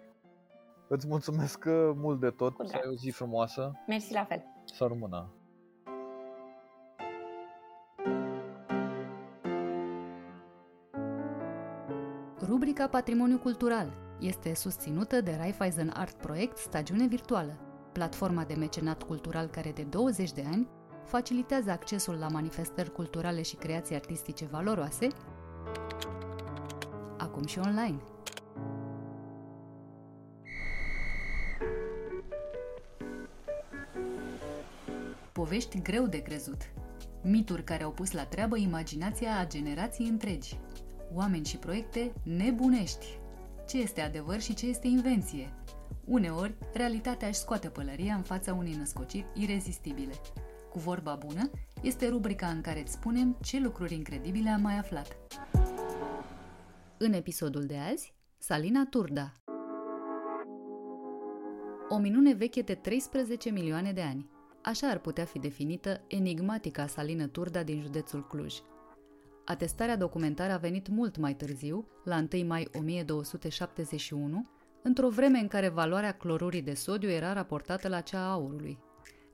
[0.90, 3.72] Îți mulțumesc uh, mult de tot, să ai o zi frumoasă.
[3.88, 4.44] Mersi la fel.
[4.66, 5.32] Să rămână.
[12.40, 17.58] Rubrica Patrimoniu Cultural este susținută de Raiffeisen Art Project Stagiune Virtuală,
[17.92, 20.68] platforma de mecenat cultural care de 20 de ani
[21.04, 25.08] facilitează accesul la manifestări culturale și creații artistice valoroase,
[27.18, 28.02] acum și online.
[35.48, 36.62] Povești greu de crezut.
[37.24, 40.60] Mituri care au pus la treabă imaginația a generații întregi.
[41.14, 43.06] Oameni și proiecte nebunești.
[43.68, 45.54] Ce este adevăr și ce este invenție?
[46.06, 50.14] Uneori, realitatea își scoate pălăria în fața unei născociri irezistibile.
[50.72, 51.50] Cu vorba bună,
[51.82, 55.18] este rubrica în care îți spunem ce lucruri incredibile am mai aflat.
[56.98, 59.32] În episodul de azi, Salina Turda.
[61.90, 64.36] O minune veche de 13 milioane de ani.
[64.68, 68.54] Așa ar putea fi definită enigmatica Salină Turda din județul Cluj.
[69.46, 74.50] Atestarea documentară a venit mult mai târziu, la 1 mai 1271,
[74.84, 78.80] într-o vreme în care valoarea clorurii de sodiu era raportată la cea a aurului.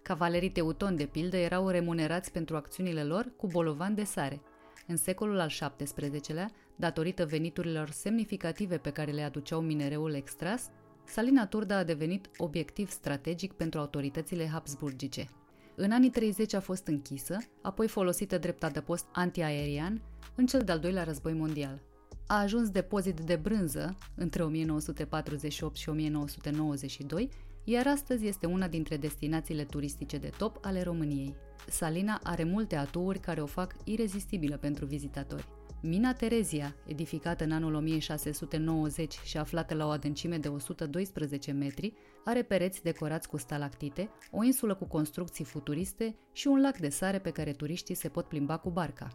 [0.01, 4.41] Cavalerii teutoni, de pildă, erau remunerați pentru acțiunile lor cu bolovan de sare.
[4.87, 10.69] În secolul al XVII-lea, datorită veniturilor semnificative pe care le aduceau minereul extras,
[11.05, 15.29] Salina Turda a devenit obiectiv strategic pentru autoritățile habsburgice.
[15.75, 20.01] În anii 30 a fost închisă, apoi folosită drept adăpost antiaerian
[20.35, 21.81] în cel de-al doilea război mondial.
[22.27, 27.29] A ajuns depozit de brânză între 1948 și 1992,
[27.63, 31.35] iar astăzi este una dintre destinațiile turistice de top ale României.
[31.69, 35.47] Salina are multe atuuri care o fac irezistibilă pentru vizitatori.
[35.85, 42.41] Mina Terezia, edificată în anul 1690 și aflată la o adâncime de 112 metri, are
[42.41, 47.29] pereți decorați cu stalactite, o insulă cu construcții futuriste și un lac de sare pe
[47.29, 49.07] care turiștii se pot plimba cu barca.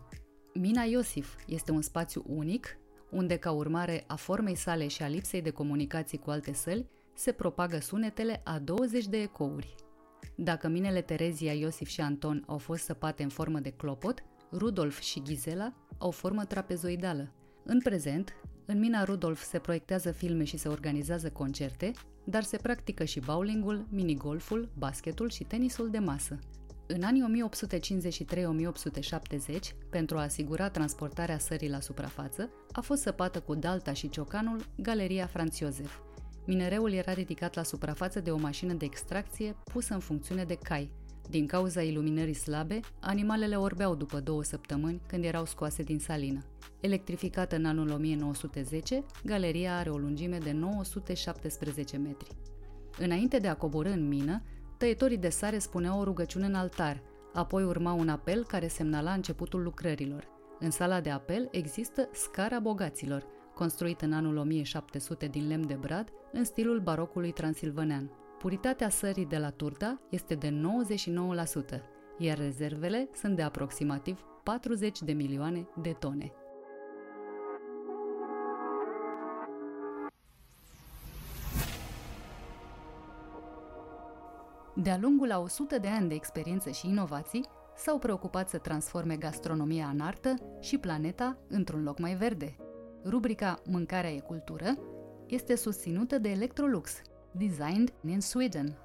[0.55, 2.79] Mina Iosif este un spațiu unic,
[3.11, 7.33] unde ca urmare a formei sale și a lipsei de comunicații cu alte săli, se
[7.33, 9.75] propagă sunetele a 20 de ecouri.
[10.35, 15.23] Dacă minele Terezia, Iosif și Anton au fost săpate în formă de clopot, Rudolf și
[15.23, 17.33] Gisela au formă trapezoidală.
[17.65, 18.33] În prezent,
[18.65, 21.93] în mina Rudolf se proiectează filme și se organizează concerte,
[22.25, 26.39] dar se practică și bowlingul, minigolful, basketul și tenisul de masă.
[26.87, 27.49] În anii
[29.55, 29.59] 1853-1870,
[29.91, 35.27] pentru a asigura transportarea sării la suprafață, a fost săpată cu dalta și ciocanul Galeria
[35.27, 35.99] Franz Josef.
[36.47, 40.91] Minereul era ridicat la suprafață de o mașină de extracție pusă în funcțiune de cai,
[41.31, 46.45] din cauza iluminării slabe, animalele orbeau după două săptămâni când erau scoase din salină.
[46.81, 52.31] Electrificată în anul 1910, galeria are o lungime de 917 metri.
[52.99, 54.43] Înainte de a coborâ în mină,
[54.77, 57.03] tăietorii de sare spuneau o rugăciune în altar,
[57.33, 60.29] apoi urma un apel care semnala începutul lucrărilor.
[60.59, 66.09] În sala de apel există Scara Bogaților, construită în anul 1700 din lemn de brad,
[66.33, 68.11] în stilul barocului transilvanean.
[68.39, 70.61] Puritatea sării de la Turda este de
[71.77, 71.81] 99%,
[72.19, 76.33] iar rezervele sunt de aproximativ 40 de milioane de tone.
[84.75, 87.45] De-a lungul a 100 de ani de experiență și inovații,
[87.77, 92.57] s-au preocupat să transforme gastronomia în artă și planeta într-un loc mai verde.
[93.05, 94.79] Rubrica Mâncarea e cultură
[95.27, 97.03] este susținută de Electrolux,
[97.39, 98.77] designed in Sweden.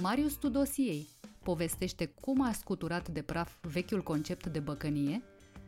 [0.00, 1.08] Marius Tudosiei
[1.42, 5.22] povestește cum a scuturat de praf vechiul concept de băcănie,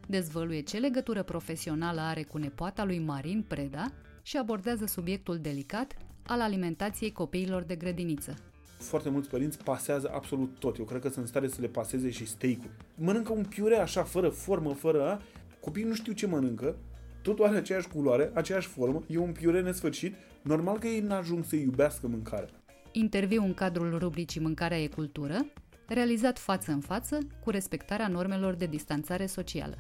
[0.09, 6.41] dezvăluie ce legătură profesională are cu nepoata lui Marin Preda și abordează subiectul delicat al
[6.41, 8.50] alimentației copiilor de grădiniță
[8.83, 10.79] foarte mulți părinți pasează absolut tot.
[10.79, 12.71] Eu cred că sunt în stare să le paseze și steak-ul.
[12.95, 15.21] Mănâncă un piure așa, fără formă, fără a.
[15.61, 16.77] Copiii nu știu ce mănâncă,
[17.23, 21.57] totul are aceeași culoare, aceeași formă, e un piure nesfârșit, normal că ei n-ajung să
[21.57, 22.49] iubească mâncarea.
[22.93, 25.47] Interviu în cadrul rubricii Mâncarea e cultură,
[25.87, 29.77] realizat față în față cu respectarea normelor de distanțare socială.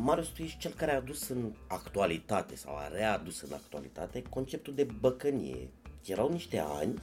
[0.00, 4.74] Marius, tu ești cel care a adus în actualitate sau a readus în actualitate conceptul
[4.74, 5.68] de băcănie,
[6.08, 6.94] erau niște ani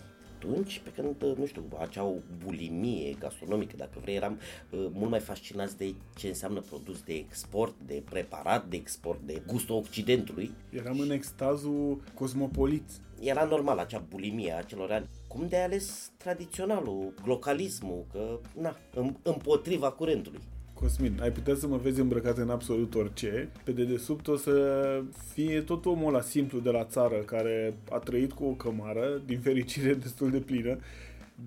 [0.44, 2.14] atunci, pe când, nu știu, acea
[2.46, 4.40] bulimie gastronomică, dacă vrei, eram
[4.70, 9.42] uh, mult mai fascinați de ce înseamnă produs de export, de preparat de export, de
[9.48, 10.52] gustul Occidentului.
[10.70, 12.90] Eram în extazul cosmopolit.
[13.20, 15.10] Era normal acea bulimie a celor ani.
[15.28, 18.78] Cum de ales tradiționalul, localismul, că, na,
[19.24, 20.40] împotriva curentului.
[20.84, 23.50] Cosmin, ai putea să mă vezi îmbrăcat în absolut orice.
[23.64, 25.04] Pe dedesubt o să
[25.34, 29.40] fie tot omul ăla simplu de la țară care a trăit cu o cămară, din
[29.40, 30.78] fericire destul de plină,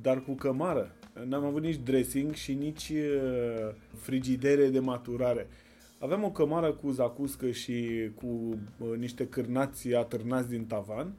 [0.02, 0.94] dar cu cămară.
[1.24, 5.46] N-am avut nici dressing și nici uh, frigidere de maturare.
[5.98, 11.12] Aveam o cămară cu zacuscă și cu uh, niște cârnați atârnați din tavan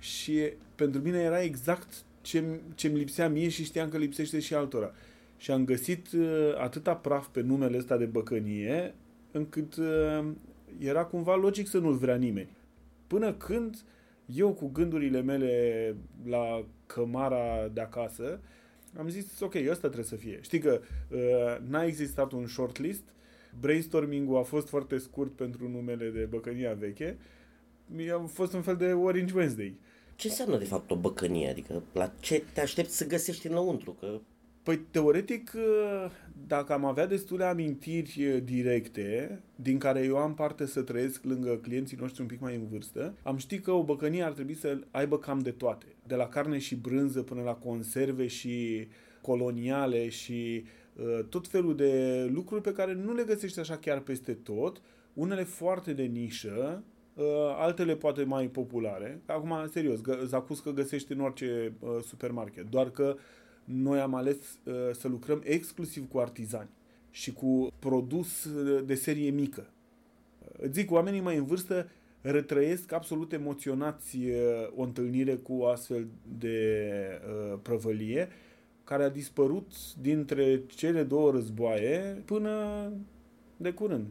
[0.00, 0.40] și
[0.74, 1.88] pentru mine era exact
[2.20, 2.44] ce,
[2.74, 4.92] ce-mi lipsea mie și știam că lipsește și altora
[5.36, 8.94] și am găsit uh, atâta praf pe numele ăsta de băcănie,
[9.30, 10.28] încât uh,
[10.78, 12.56] era cumva logic să nu-l vrea nimeni.
[13.06, 13.76] Până când
[14.26, 18.40] eu cu gândurile mele la cămara de acasă,
[18.98, 20.38] am zis, ok, ăsta trebuie să fie.
[20.42, 20.80] Știi că
[21.10, 23.02] uh, n-a existat un shortlist,
[23.60, 27.18] brainstorming-ul a fost foarte scurt pentru numele de băcănia veche,
[28.12, 29.78] a fost un fel de Orange Wednesday.
[30.16, 31.48] Ce înseamnă de fapt o băcănie?
[31.48, 33.96] Adică la ce te aștepți să găsești înăuntru?
[34.00, 34.20] Că
[34.66, 35.52] Păi, teoretic,
[36.46, 41.96] dacă am avea destule amintiri directe, din care eu am parte să trăiesc lângă clienții
[42.00, 45.18] noștri un pic mai în vârstă, am ști că o băcănie ar trebui să aibă
[45.18, 45.86] cam de toate.
[46.06, 48.86] De la carne și brânză până la conserve și
[49.20, 50.64] coloniale și
[50.94, 55.42] uh, tot felul de lucruri pe care nu le găsești așa chiar peste tot, unele
[55.42, 56.82] foarte de nișă,
[57.14, 57.24] uh,
[57.56, 59.20] altele poate mai populare.
[59.26, 63.16] Acum, serios, zacuscă găsești în orice uh, supermarket, doar că
[63.66, 66.68] noi am ales uh, să lucrăm exclusiv cu artizani
[67.10, 69.66] și cu produs uh, de serie mică.
[70.58, 71.88] Îți zic, oamenii mai în vârstă
[72.20, 74.34] retrăiesc absolut emoționați uh,
[74.76, 76.06] o întâlnire cu astfel
[76.38, 76.90] de
[77.52, 78.28] uh, prăvălie
[78.84, 82.52] care a dispărut dintre cele două războaie până
[83.56, 84.06] de curând.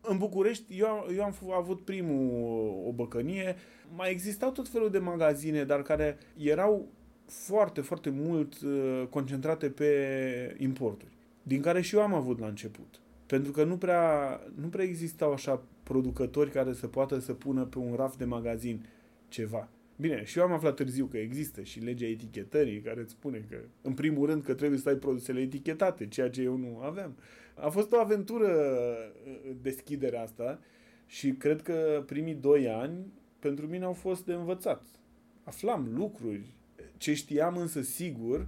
[0.00, 3.56] În București, eu, eu am avut primul o băcănie,
[3.94, 6.88] mai existau tot felul de magazine, dar care erau
[7.32, 11.10] foarte, foarte mult uh, concentrate pe importuri,
[11.42, 13.00] din care și eu am avut la început.
[13.26, 17.78] Pentru că nu prea, nu prea existau așa producători care să poată să pună pe
[17.78, 18.86] un raft de magazin
[19.28, 19.68] ceva.
[19.96, 23.56] Bine, și eu am aflat târziu că există și legea etichetării care îți spune că,
[23.82, 27.16] în primul rând, că trebuie să ai produsele etichetate, ceea ce eu nu aveam.
[27.54, 30.60] A fost o aventură uh, deschiderea asta
[31.06, 34.84] și cred că primii doi ani pentru mine au fost de învățat.
[35.44, 36.54] Aflam lucruri.
[37.02, 38.46] Ce știam însă sigur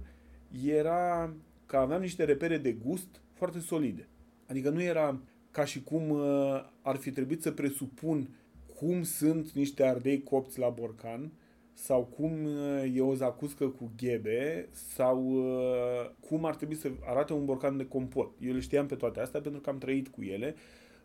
[0.65, 1.33] era
[1.65, 4.07] că aveam niște repere de gust foarte solide.
[4.47, 5.19] Adică nu era
[5.51, 8.29] ca și cum uh, ar fi trebuit să presupun
[8.75, 11.31] cum sunt niște ardei copți la borcan
[11.73, 17.33] sau cum uh, e o zacuscă cu ghebe sau uh, cum ar trebui să arate
[17.33, 18.31] un borcan de compot.
[18.39, 20.55] Eu le știam pe toate astea pentru că am trăit cu ele,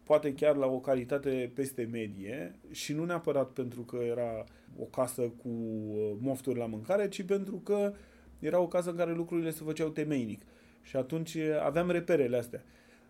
[0.02, 4.44] poate chiar la o calitate peste medie și nu neapărat pentru că era
[4.78, 5.48] o casă cu
[6.20, 7.92] mofturi la mâncare, ci pentru că
[8.38, 10.42] era o casă în care lucrurile se făceau temeinic.
[10.82, 12.62] Și atunci aveam reperele astea.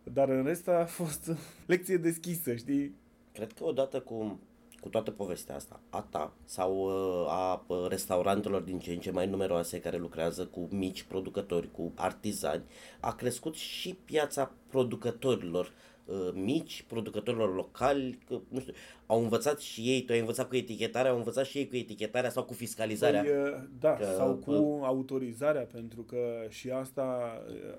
[0.03, 1.31] Dar în rest a fost
[1.67, 2.95] lecție deschisă, știi?
[3.33, 4.39] Cred că odată cu,
[4.81, 9.11] cu toată povestea asta, a ta sau uh, a uh, restaurantelor din ce în ce
[9.11, 12.63] mai numeroase care lucrează cu mici producători, cu artizani,
[13.01, 15.90] a crescut și piața producătorilor Uh,
[16.35, 18.73] mici, producătorilor locali, că, nu știu,
[19.07, 22.31] au învățat și ei, tu ai învățat cu etichetarea, au învățat și ei cu etichetarea
[22.31, 23.23] sau cu fiscalizarea?
[23.23, 27.33] Păi, uh, da, că, sau cu uh, autorizarea, pentru că și asta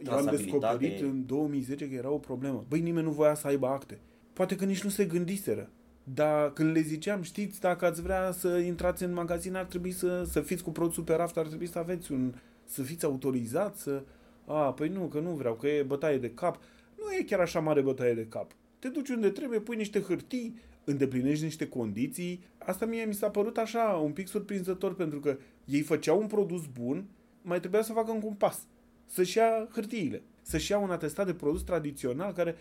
[0.05, 2.65] eu am descoperit în 2010 că era o problemă.
[2.67, 3.99] Băi, nimeni nu voia să aibă acte.
[4.33, 5.69] Poate că nici nu se gândiseră.
[6.03, 10.23] Dar când le ziceam, știți, dacă ați vrea să intrați în magazin, ar trebui să,
[10.23, 12.33] să fiți cu produsul pe raft, ar trebui să aveți un,
[12.65, 14.01] să fiți autorizați, să...
[14.45, 16.59] A, păi nu, că nu vreau, că e bătaie de cap
[17.01, 18.51] nu e chiar așa mare bătaie de cap.
[18.79, 22.43] Te duci unde trebuie, pui niște hârtii, îndeplinești niște condiții.
[22.57, 26.65] Asta mie mi s-a părut așa un pic surprinzător pentru că ei făceau un produs
[26.65, 27.05] bun,
[27.41, 28.67] mai trebuia să facă un compas,
[29.05, 32.55] să-și ia hârtiile, să-și ia un atestat de produs tradițional care,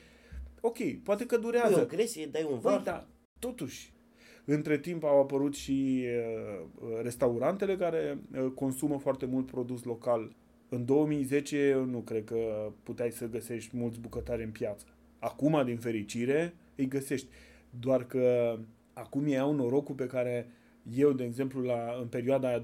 [0.61, 1.74] ok, poate că durează.
[1.74, 2.80] Păi o gresie, dai un var.
[2.80, 3.07] da,
[3.38, 3.93] totuși,
[4.45, 10.32] între timp au apărut și uh, restaurantele care uh, consumă foarte mult produs local
[10.71, 14.87] în 2010 nu cred că puteai să găsești mulți bucătari în piață.
[15.18, 17.27] Acum, din fericire, îi găsești.
[17.81, 18.57] Doar că
[18.93, 20.49] acum ei au norocul pe care
[20.97, 22.62] eu, de exemplu, la, în perioada aia 2010-2012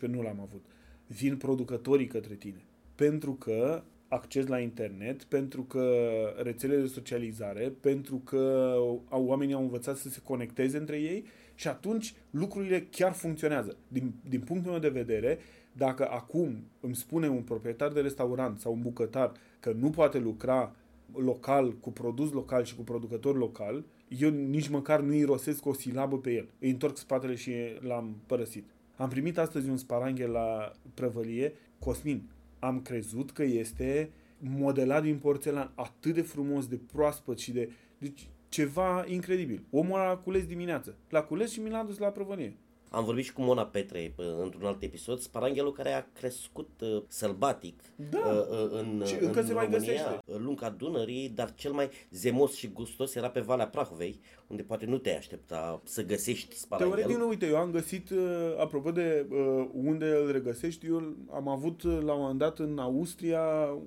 [0.00, 0.64] nu l-am avut.
[1.06, 2.64] Vin producătorii către tine.
[2.94, 6.06] Pentru că acces la internet, pentru că
[6.42, 8.72] rețele de socializare, pentru că
[9.08, 11.24] au, oamenii au învățat să se conecteze între ei
[11.54, 13.76] și atunci lucrurile chiar funcționează.
[13.88, 15.38] Din, din punctul meu de vedere,
[15.76, 20.74] dacă acum îmi spune un proprietar de restaurant sau un bucătar că nu poate lucra
[21.12, 26.18] local, cu produs local și cu producător local, eu nici măcar nu irosesc o silabă
[26.18, 26.48] pe el.
[26.58, 28.64] Îi întorc spatele și l-am părăsit.
[28.96, 31.52] Am primit astăzi un sparanghe la prăvălie.
[31.78, 32.22] Cosmin,
[32.58, 37.70] am crezut că este modelat din porțelan atât de frumos, de proaspăt și de...
[37.98, 39.64] Deci ceva incredibil.
[39.70, 40.96] Omul a cules dimineață.
[41.08, 42.56] L-a cules și mi l-a dus la prăvălie.
[42.88, 47.80] Am vorbit și cu Mona Petre într-un alt episod, sparanghelul care a crescut uh, sălbatic
[48.10, 48.18] da.
[48.18, 50.18] uh, în, și în, încă în se România, mai găsește.
[50.38, 54.98] lunga Dunării, dar cel mai zemos și gustos era pe Valea Prahovei, unde poate nu
[54.98, 56.96] te aștepta să găsești sparanghel.
[56.96, 58.18] Teoretic, nu, uite, eu am găsit, uh,
[58.58, 62.78] apropo de uh, unde îl regăsești, eu am avut uh, la un moment dat în
[62.78, 63.42] Austria,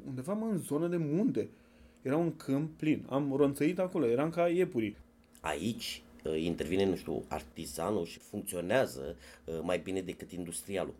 [0.07, 1.49] undeva mă, în zonă de munte.
[2.01, 3.05] Era un câmp plin.
[3.09, 4.97] Am ronțăit acolo, eram ca iepurii.
[5.41, 9.15] Aici Uh, intervine, nu știu, artizanul și funcționează
[9.45, 10.95] uh, mai bine decât industrialul.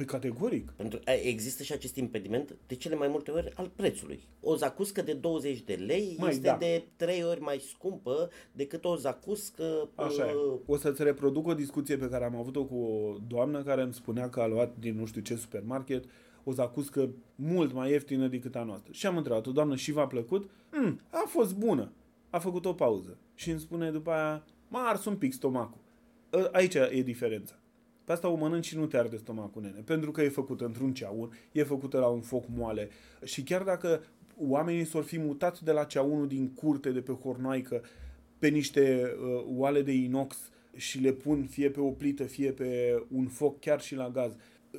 [0.00, 0.70] Păi categoric.
[0.76, 4.28] Pentru că există și acest impediment de cele mai multe ori al prețului.
[4.40, 6.56] O zacuscă de 20 de lei mai, este da.
[6.56, 9.88] de 3 ori mai scumpă decât o zacuscă...
[9.94, 10.30] Așa uh...
[10.30, 10.60] e.
[10.66, 14.28] O să-ți reproduc o discuție pe care am avut-o cu o doamnă care îmi spunea
[14.28, 16.04] că a luat din nu știu ce supermarket
[16.44, 18.92] o zacuscă mult mai ieftină decât a noastră.
[18.92, 20.50] Și am întrebat-o, doamnă, și v-a plăcut?
[20.72, 21.92] Mm, a fost bună.
[22.30, 23.18] A făcut o pauză.
[23.34, 25.80] Și îmi spune după aia, m-a ars un pic stomacul.
[26.32, 27.54] Ă, aici e diferența.
[28.04, 29.80] Pe asta o mănânci și nu te arde stomacul, nene.
[29.84, 32.88] Pentru că e făcută într-un ceaun, e făcută la un foc moale.
[33.24, 34.02] Și chiar dacă
[34.36, 37.82] oamenii s-or fi mutat de la ceaunul din curte, de pe hornoaică,
[38.38, 40.36] pe niște uh, oale de inox
[40.76, 44.32] și le pun fie pe o plită, fie pe un foc, chiar și la gaz,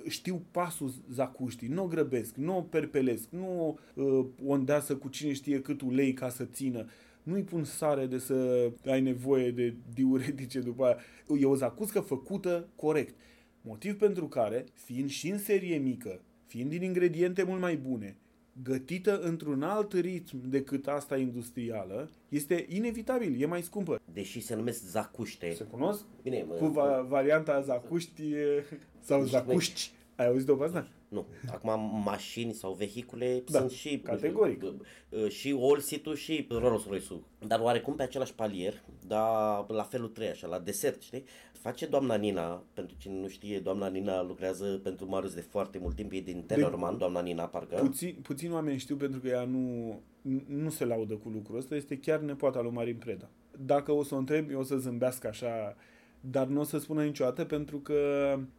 [0.07, 5.33] știu pasul zacuștii, nu o grăbesc, nu o perpelesc, nu uh, o îndeasă cu cine
[5.33, 6.85] știe cât ulei ca să țină,
[7.23, 10.97] nu-i pun sare de să ai nevoie de diuretice după aia.
[11.39, 13.15] E o zacuscă făcută corect.
[13.61, 18.15] Motiv pentru care, fiind și în serie mică, fiind din ingrediente mult mai bune,
[18.63, 24.01] gătită într-un alt ritm decât asta industrială, este inevitabil, e mai scumpă.
[24.13, 25.53] Deși se numesc zacuște.
[25.53, 26.03] Se cunosc?
[26.23, 28.63] Bine, mă, Cu va- varianta zacuști e-
[28.99, 29.91] sau Nici zacuști.
[30.15, 30.87] Ai auzit-o pe asta?
[31.11, 31.27] Nu.
[31.51, 34.63] Acum mașini sau vehicule Da, sunt și categoric.
[34.63, 37.23] uh, și Olsit-ul și Rolls Royce-ul.
[37.47, 41.23] Dar oarecum pe același palier, dar la felul 3 așa, la desert, știi?
[41.53, 45.95] Face doamna Nina, pentru cine nu știe, doamna Nina lucrează pentru Marius de foarte mult
[45.95, 47.75] timp, e din Tellerman, doamna Nina, parcă.
[47.75, 49.99] Puțin, puțin oameni știu pentru că ea nu,
[50.47, 53.29] nu se laudă cu lucrul ăsta, este chiar nepoata lui Marin Preda.
[53.65, 55.75] Dacă o să o întreb, eu o să zâmbească așa,
[56.21, 57.99] dar nu o să spună niciodată pentru că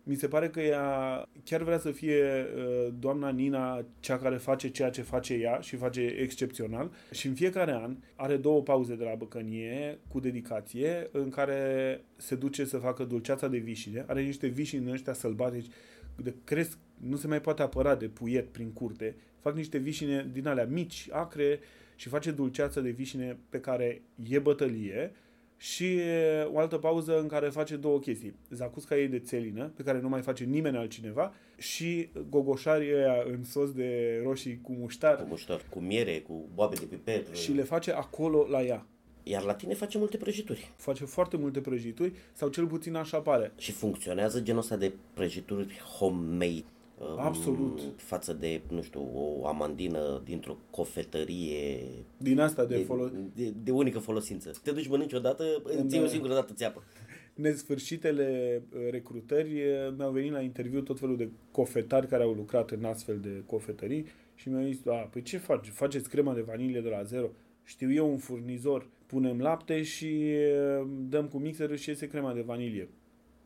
[0.02, 4.68] mi se pare că ea chiar vrea să fie uh, doamna Nina cea care face
[4.68, 6.90] ceea ce face ea și face excepțional.
[7.10, 12.34] Și în fiecare an are două pauze de la băcănie cu dedicație în care se
[12.34, 14.04] duce să facă dulceața de vișine.
[14.08, 15.70] Are niște vișini în ăștia sălbatici
[16.16, 20.46] de cresc, nu se mai poate apăra de puiet prin curte, fac niște vișine din
[20.46, 21.60] alea mici, acre
[21.96, 25.12] și face dulceață de vișine pe care e bătălie
[25.62, 25.98] și
[26.52, 28.34] o altă pauză în care face două chestii.
[28.50, 33.44] Zacusca ei de țelină, pe care nu mai face nimeni altcineva, și gogoșarii ăia în
[33.44, 37.22] sos de roșii cu muștar Cu muștar, cu miere, cu boabe de piper.
[37.34, 38.86] și le face acolo la ea.
[39.22, 40.70] Iar la tine face multe prăjituri.
[40.76, 43.52] Face foarte multe prăjituri, sau cel puțin așa pare.
[43.58, 46.64] Și funcționează genul ăsta de prăjituri homemade.
[47.10, 47.80] Um, Absolut.
[47.96, 51.78] Față de, nu știu, o amandină dintr-o cofetărie
[52.16, 53.10] Din asta de de, folos...
[53.34, 54.50] de, de unică folosință.
[54.62, 55.44] Te duci mănânci odată,
[55.84, 56.82] îți iei o singură dată țeapă.
[57.34, 62.70] nesfârșitele uh, recrutări uh, mi-au venit la interviu tot felul de cofetari care au lucrat
[62.70, 65.68] în astfel de cofetării și mi-au zis, a, păi ce faci?
[65.68, 67.30] Faceți crema de vanilie de la zero?
[67.64, 70.34] Știu eu un furnizor, punem lapte și
[70.80, 72.88] uh, dăm cu mixerul și iese crema de vanilie.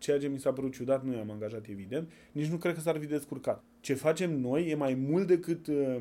[0.06, 2.98] Ceea ce mi s-a părut ciudat, nu i-am angajat evident, nici nu cred că s-ar
[2.98, 3.64] fi descurcat.
[3.80, 5.96] Ce facem noi e mai mult decât uh,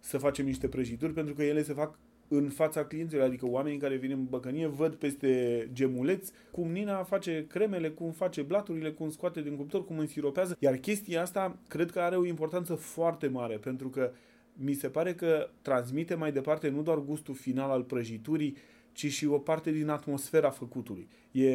[0.00, 1.98] să facem niște prăjituri, pentru că ele se fac
[2.28, 7.46] în fața clienților, adică oamenii care vin în băcănie văd peste gemuleț cum Nina face
[7.48, 10.56] cremele, cum face blaturile, cum scoate din cuptor, cum însiropează.
[10.60, 14.10] Iar chestia asta cred că are o importanță foarte mare, pentru că
[14.52, 18.56] mi se pare că transmite mai departe nu doar gustul final al prăjiturii,
[18.98, 21.08] ci și o parte din atmosfera făcutului.
[21.30, 21.48] E,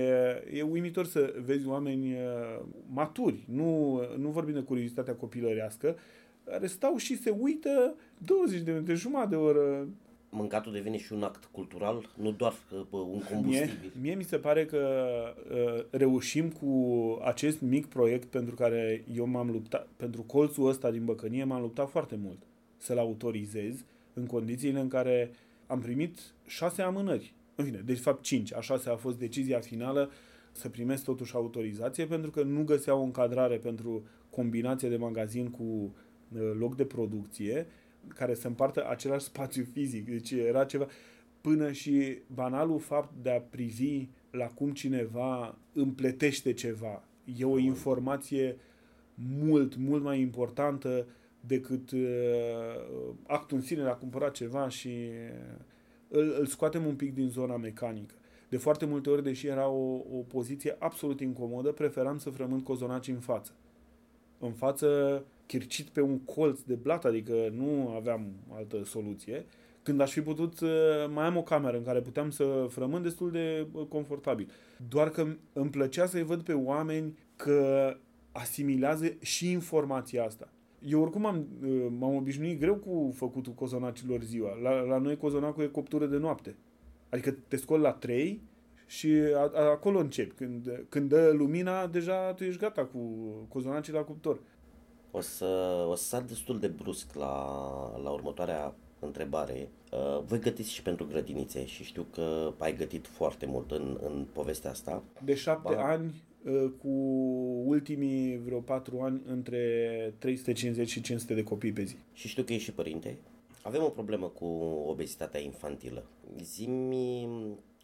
[0.53, 5.97] e uimitor să vezi oameni uh, maturi, nu, nu vorbim de curiozitatea copilărească,
[6.43, 9.87] care stau și se uită 20 de minute, jumătate de oră,
[10.29, 13.91] Mâncatul devine și un act cultural, nu doar uh, un Mie, combustibil.
[14.01, 15.03] mie mi se pare că
[15.51, 16.71] uh, reușim cu
[17.23, 21.89] acest mic proiect pentru care eu m-am luptat, pentru colțul ăsta din Băcănie m-am luptat
[21.89, 22.37] foarte mult
[22.77, 25.31] să-l autorizez în condițiile în care
[25.74, 27.34] am primit șase amânări.
[27.55, 28.53] În fine, de fapt cinci.
[28.53, 30.11] A șasea a fost decizia finală
[30.51, 35.63] să primesc totuși autorizație pentru că nu găseau o încadrare pentru combinație de magazin cu
[35.63, 37.67] uh, loc de producție
[38.07, 40.05] care să împartă același spațiu fizic.
[40.05, 40.88] Deci era ceva
[41.41, 47.03] până și banalul fapt de a privi la cum cineva împletește ceva.
[47.38, 48.57] E o informație
[49.15, 51.05] mult, mult mai importantă
[51.47, 51.99] decât uh,
[53.27, 55.59] actul în sine de a cumpăra ceva și uh,
[56.07, 58.13] îl, îl scoatem un pic din zona mecanică.
[58.49, 63.07] De foarte multe ori, deși era o, o poziție absolut incomodă, preferam să frământ cozonaci
[63.07, 63.51] în față.
[64.39, 69.45] În față, chircit pe un colț de blat, adică nu aveam altă soluție,
[69.83, 73.31] când aș fi putut să mai am o cameră în care puteam să frământ destul
[73.31, 74.49] de uh, confortabil.
[74.89, 77.93] Doar că îmi plăcea să-i văd pe oameni că
[78.31, 80.49] asimilează și informația asta.
[80.86, 84.55] Eu oricum am, uh, m-am obișnuit greu cu făcutul cozonacilor ziua.
[84.61, 86.55] La, la noi cozonacul e coptură de noapte.
[87.09, 88.41] Adică te scoli la 3
[88.86, 90.36] și a, a, acolo începi.
[90.36, 92.99] Când, când dă lumina, deja tu ești gata cu
[93.47, 94.39] cozonacii la cuptor.
[95.11, 97.34] O să, o să sar destul de brusc la,
[98.03, 99.69] la următoarea întrebare.
[99.91, 104.25] Uh, voi gătiți și pentru grădinițe și știu că ai gătit foarte mult în, în
[104.34, 105.03] povestea asta.
[105.23, 105.84] De șapte Ba.
[105.84, 106.32] ani, uh,
[106.81, 106.89] cu
[107.65, 111.95] ultimii vreo patru ani, între 350 și 500 de copii pe zi.
[112.13, 113.17] Și știu că ești și părinte.
[113.61, 114.45] Avem o problemă cu
[114.87, 116.03] obezitatea infantilă.
[116.43, 117.27] Zimi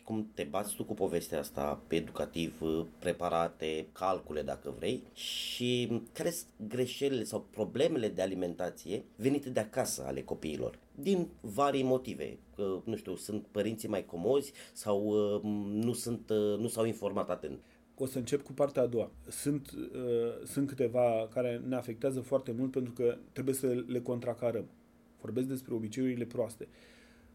[0.04, 2.62] cum te bați tu cu povestea asta pe educativ,
[3.00, 10.04] preparate, calcule dacă vrei și care sunt greșelile sau problemele de alimentație venite de acasă
[10.06, 12.38] ale copiilor din vari motive.
[12.56, 15.42] Că, nu știu, sunt părinții mai comozi sau uh,
[15.84, 17.60] nu, sunt, uh, nu s-au informat atent.
[18.02, 19.12] O să încep cu partea a doua.
[19.28, 24.66] Sunt, uh, sunt câteva care ne afectează foarte mult pentru că trebuie să le contracarăm.
[25.22, 26.68] Vorbesc despre obiceiurile proaste.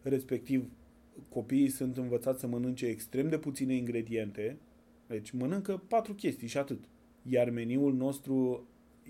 [0.01, 0.69] Respectiv,
[1.29, 4.57] copiii sunt învățați să mănânce extrem de puține ingrediente,
[5.07, 6.79] deci mănâncă patru chestii și atât.
[7.29, 8.67] Iar meniul nostru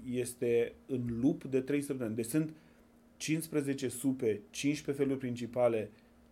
[0.10, 2.16] este în lup de 3 săptămâni.
[2.16, 2.54] Deci sunt
[3.18, 5.92] 15 supe, 15 feluri principale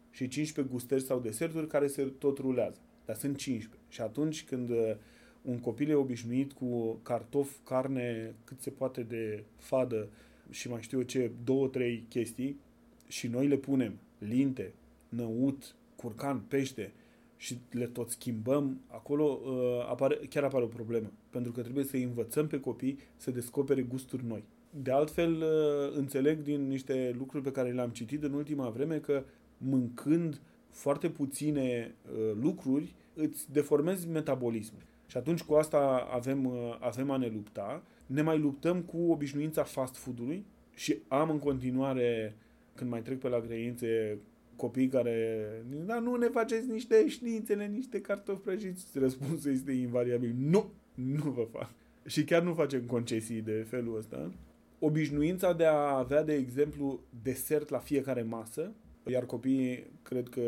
[0.09, 2.79] și 15 gustări sau deserturi care se tot rulează.
[3.05, 3.79] Dar sunt 15.
[3.89, 4.95] Și atunci când uh,
[5.41, 10.07] un copil e obișnuit cu cartof, carne cât se poate de fadă
[10.49, 12.59] și mai știu eu ce, două, trei chestii
[13.07, 14.73] și noi le punem linte,
[15.09, 16.91] năut, curcan, pește
[17.37, 21.11] și le tot schimbăm, acolo uh, apare, chiar apare o problemă.
[21.29, 24.43] Pentru că trebuie să învățăm pe copii să descopere gusturi noi.
[24.69, 29.23] De altfel, uh, înțeleg din niște lucruri pe care le-am citit în ultima vreme că
[29.57, 30.41] mâncând
[30.73, 34.81] foarte puține uh, lucruri, îți deformezi metabolismul.
[35.07, 37.83] Și atunci cu asta avem, uh, avem a ne lupta.
[38.05, 40.45] Ne mai luptăm cu obișnuința fast food-ului
[40.75, 42.35] și am în continuare,
[42.75, 44.17] când mai trec pe la grăințe,
[44.55, 45.47] copii care,
[45.85, 48.85] da, nu ne faceți niște șnițele, niște cartofi prăjiți.
[48.93, 51.69] Răspunsul este invariabil, nu, nu vă fac.
[52.05, 54.31] Și chiar nu facem concesii de felul ăsta.
[54.79, 58.71] Obișnuința de a avea, de exemplu, desert la fiecare masă,
[59.11, 60.41] iar copiii, cred că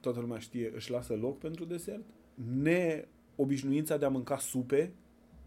[0.00, 2.02] toată lumea știe, își lasă loc pentru desert.
[2.62, 3.04] Ne
[3.36, 4.92] obișnuința de a mânca supe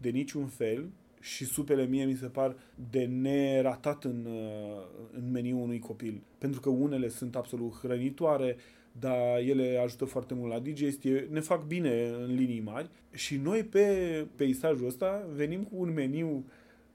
[0.00, 0.88] de niciun fel
[1.20, 2.56] și supele mie mi se par
[2.90, 6.22] de neratat în, uh, în meniul unui copil.
[6.38, 8.56] Pentru că unele sunt absolut hrănitoare,
[8.98, 13.64] dar ele ajută foarte mult la digestie, ne fac bine în linii mari și noi
[13.64, 16.44] pe peisajul ăsta venim cu un meniu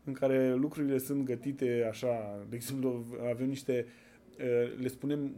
[0.03, 4.08] în care lucrurile sunt gătite așa, de exemplu avem niște, uh,
[4.79, 5.31] le spunem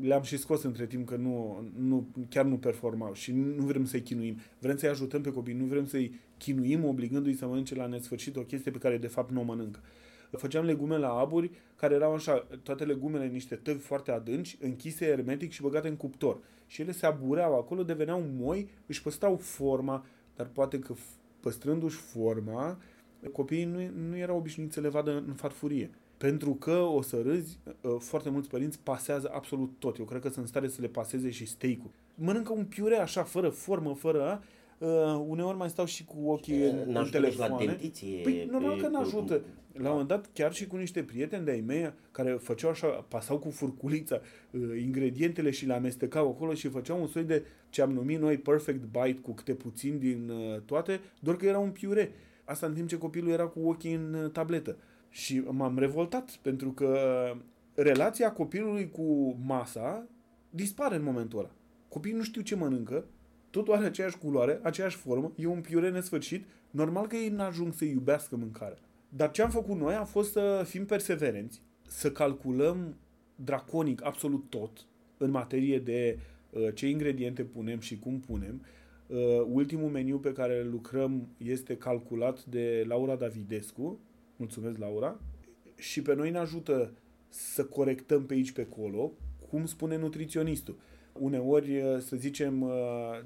[0.00, 4.02] le-am și scos între timp că nu, nu, chiar nu performau și nu vrem să-i
[4.02, 4.38] chinuim.
[4.58, 8.42] Vrem să-i ajutăm pe copii, nu vrem să-i chinuim obligându-i să mănânce la nesfârșit o
[8.42, 9.80] chestie pe care de fapt nu o mănâncă.
[10.30, 15.50] Făceam legume la aburi care erau așa, toate legumele niște tăvi foarte adânci, închise hermetic
[15.50, 16.40] și băgate în cuptor.
[16.66, 20.94] Și ele se abureau acolo, deveneau moi, își păstrau forma, dar poate că
[21.40, 22.78] păstrându-și forma,
[23.32, 25.90] copiii nu, nu erau obișnuiți să le vadă în farfurie.
[26.18, 29.98] Pentru că o să râzi, uh, foarte mulți părinți pasează absolut tot.
[29.98, 31.90] Eu cred că sunt în stare să le paseze și steak-ul.
[32.14, 34.42] Mănâncă un piure așa, fără formă, fără...
[34.78, 37.64] Uh, uneori mai stau și cu ochii în, în telefoane.
[37.64, 39.40] La dentiție, păi, normal că n-ajută.
[39.72, 43.38] La un moment dat, chiar și cu niște prieteni de-ai mei care făceau așa, pasau
[43.38, 47.92] cu furculița uh, ingredientele și le amestecau acolo și făceau un soi de ce am
[47.92, 52.12] numit noi perfect bite cu câte puțin din uh, toate, doar că era un piure.
[52.44, 54.76] Asta în timp ce copilul era cu ochii în uh, tabletă.
[55.18, 56.98] Și m-am revoltat pentru că
[57.74, 60.06] relația copilului cu masa
[60.50, 61.50] dispare în momentul ăla.
[61.88, 63.04] Copiii nu știu ce mănâncă,
[63.50, 67.84] totul are aceeași culoare, aceeași formă, e un piure nesfârșit, normal că ei n-ajung să
[67.84, 68.78] iubească mâncarea.
[69.08, 72.96] Dar ce am făcut noi a fost să fim perseverenți, să calculăm
[73.34, 76.18] draconic absolut tot în materie de
[76.50, 78.62] uh, ce ingrediente punem și cum punem.
[79.06, 79.16] Uh,
[79.50, 84.00] ultimul meniu pe care lucrăm este calculat de Laura Davidescu,
[84.38, 85.20] mulțumesc Laura,
[85.76, 86.92] și pe noi ne ajută
[87.28, 89.12] să corectăm pe aici pe acolo,
[89.50, 90.76] cum spune nutriționistul.
[91.12, 92.70] Uneori, să zicem,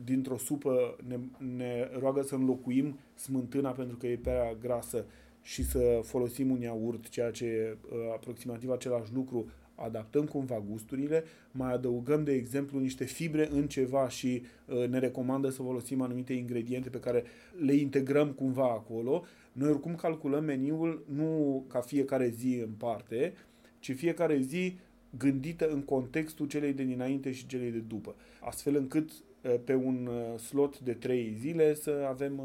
[0.04, 1.18] dintr-o supă ne,
[1.56, 5.04] ne roagă să înlocuim smântâna pentru că e prea grasă
[5.42, 7.76] și să folosim un iaurt, ceea ce e
[8.14, 14.42] aproximativ același lucru, adaptăm cumva gusturile, mai adăugăm, de exemplu, niște fibre în ceva și
[14.66, 17.24] uh, ne recomandă să folosim anumite ingrediente pe care
[17.58, 19.24] le integrăm cumva acolo.
[19.52, 23.34] Noi oricum calculăm meniul nu ca fiecare zi în parte,
[23.78, 24.78] ci fiecare zi
[25.18, 28.14] gândită în contextul celei de dinainte și celei de după.
[28.40, 32.40] Astfel încât uh, pe un uh, slot de 3 zile să avem,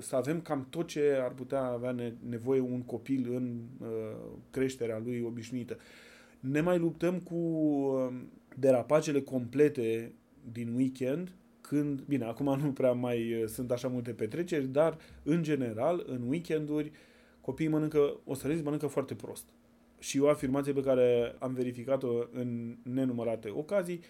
[0.00, 1.94] să avem cam tot ce ar putea avea
[2.28, 3.60] nevoie un copil în
[4.50, 5.76] creșterea lui obișnuită.
[6.40, 10.12] Ne mai luptăm cu um, derapagele complete
[10.52, 11.32] din weekend,
[11.68, 16.28] când, bine, acum nu prea mai uh, sunt așa multe petreceri, dar în general, în
[16.28, 16.92] weekenduri,
[17.40, 19.44] copiii mănâncă, o să rezi, mănâncă foarte prost.
[19.98, 24.00] Și o afirmație pe care am verificat-o în nenumărate ocazii,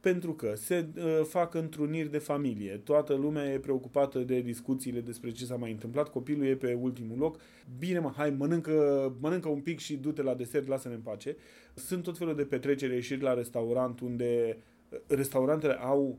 [0.00, 5.30] pentru că se uh, fac întruniri de familie, toată lumea e preocupată de discuțiile despre
[5.30, 7.40] ce s-a mai întâmplat, copilul e pe ultimul loc,
[7.78, 11.36] bine mă, hai, mănâncă, mănâncă un pic și du-te la desert, lasă-ne în pace.
[11.74, 14.58] Sunt tot felul de petrecere, ieșiri la restaurant unde
[14.88, 16.16] uh, restaurantele au uh,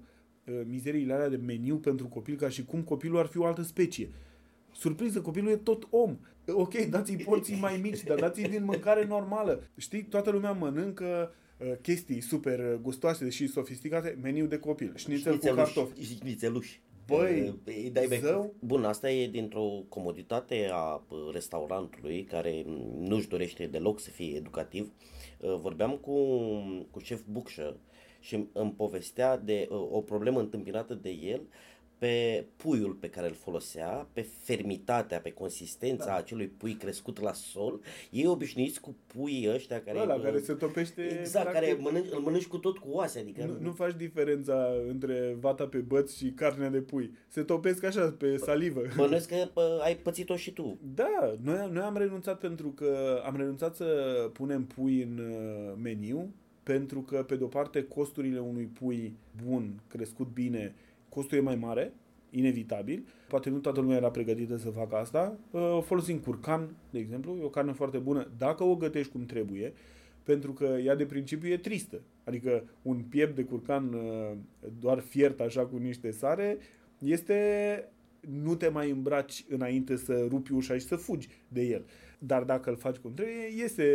[0.68, 4.10] mizeriile alea de meniu pentru copil ca și cum copilul ar fi o altă specie.
[4.72, 6.18] Surpriză, copilul e tot om.
[6.48, 9.64] Ok, dați-i porții mai mici, dar dați-i din mâncare normală.
[9.78, 15.46] Știi, toată lumea mănâncă Uh, chestii super gustoase și sofisticate, meniu de copil, șnițel cu
[15.46, 16.16] cartofi.
[16.16, 16.82] Șnițeluși.
[17.08, 18.22] Băi, Îi dai bec.
[18.22, 18.54] zău?
[18.60, 24.36] Bun, asta e dintr-o comoditate a uh, restaurantului care mm, nu-și dorește deloc să fie
[24.36, 24.92] educativ.
[25.40, 26.18] Uh, Vorbeam cu,
[26.92, 27.78] cu șef Bucșă
[28.20, 31.42] și îmi povestea de uh, o problemă întâmpinată de el
[32.00, 36.16] pe puiul pe care îl folosea, pe fermitatea, pe consistența da.
[36.16, 37.80] acelui pui crescut la sol.
[38.12, 40.00] Ei obișnuiți cu puii ăștia care...
[40.00, 43.46] Ăla care se topește Exact, practic, care mănânci, îl mănânci cu tot cu oase, adică...
[43.46, 47.12] Nu, nu faci diferența între vata pe băț și carnea de pui.
[47.28, 48.82] Se topesc așa pe salivă.
[48.96, 50.80] Bănuiesc că pă, ai pățit-o și tu.
[50.94, 53.86] Da, noi, noi am renunțat pentru că am renunțat să
[54.34, 56.34] punem pui în uh, meniu
[56.70, 59.14] pentru că, pe de-o parte, costurile unui pui
[59.46, 60.76] bun, crescut bine,
[61.10, 61.94] costul e mai mare,
[62.30, 63.08] inevitabil.
[63.28, 65.38] Poate nu toată lumea era pregătită să facă asta.
[65.52, 69.74] Uh, Folosim curcan, de exemplu, e o carne foarte bună dacă o gătești cum trebuie,
[70.24, 72.02] pentru că ea de principiu e tristă.
[72.24, 74.38] Adică un piept de curcan uh,
[74.80, 76.58] doar fiert așa cu niște sare
[77.00, 77.36] este
[78.20, 81.86] nu te mai îmbraci înainte să rupi ușa și să fugi de el.
[82.22, 83.86] Dar dacă îl faci cum trebuie, iese...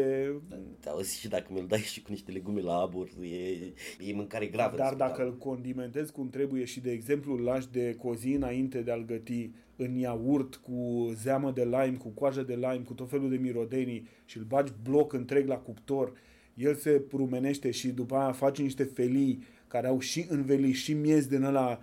[0.80, 4.46] Da, auzi, și dacă mi-l dai și cu niște legume la abur, e, e mâncare
[4.46, 4.76] gravă.
[4.76, 5.30] Dar de dacă spital.
[5.30, 9.50] îl condimentezi cum trebuie și, de exemplu, îl lași de cozi înainte de a-l găti
[9.76, 14.08] în iaurt cu zeamă de lime, cu coajă de lime, cu tot felul de mirodenii
[14.24, 16.12] și îl bagi bloc întreg la cuptor,
[16.54, 19.42] el se rumenește și după aia faci niște felii
[19.74, 21.78] care au și înveliș și miez din ăla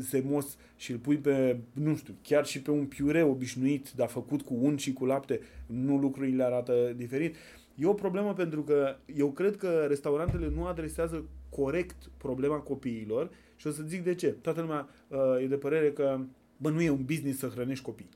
[0.00, 4.42] zemos și îl pui pe, nu știu, chiar și pe un piure obișnuit, dar făcut
[4.42, 7.36] cu unt și cu lapte, nu lucrurile arată diferit.
[7.74, 13.66] E o problemă pentru că eu cred că restaurantele nu adresează corect problema copiilor și
[13.66, 14.28] o să zic de ce.
[14.28, 16.20] Toată lumea uh, e de părere că,
[16.56, 18.08] bă, nu e un business să hrănești copii.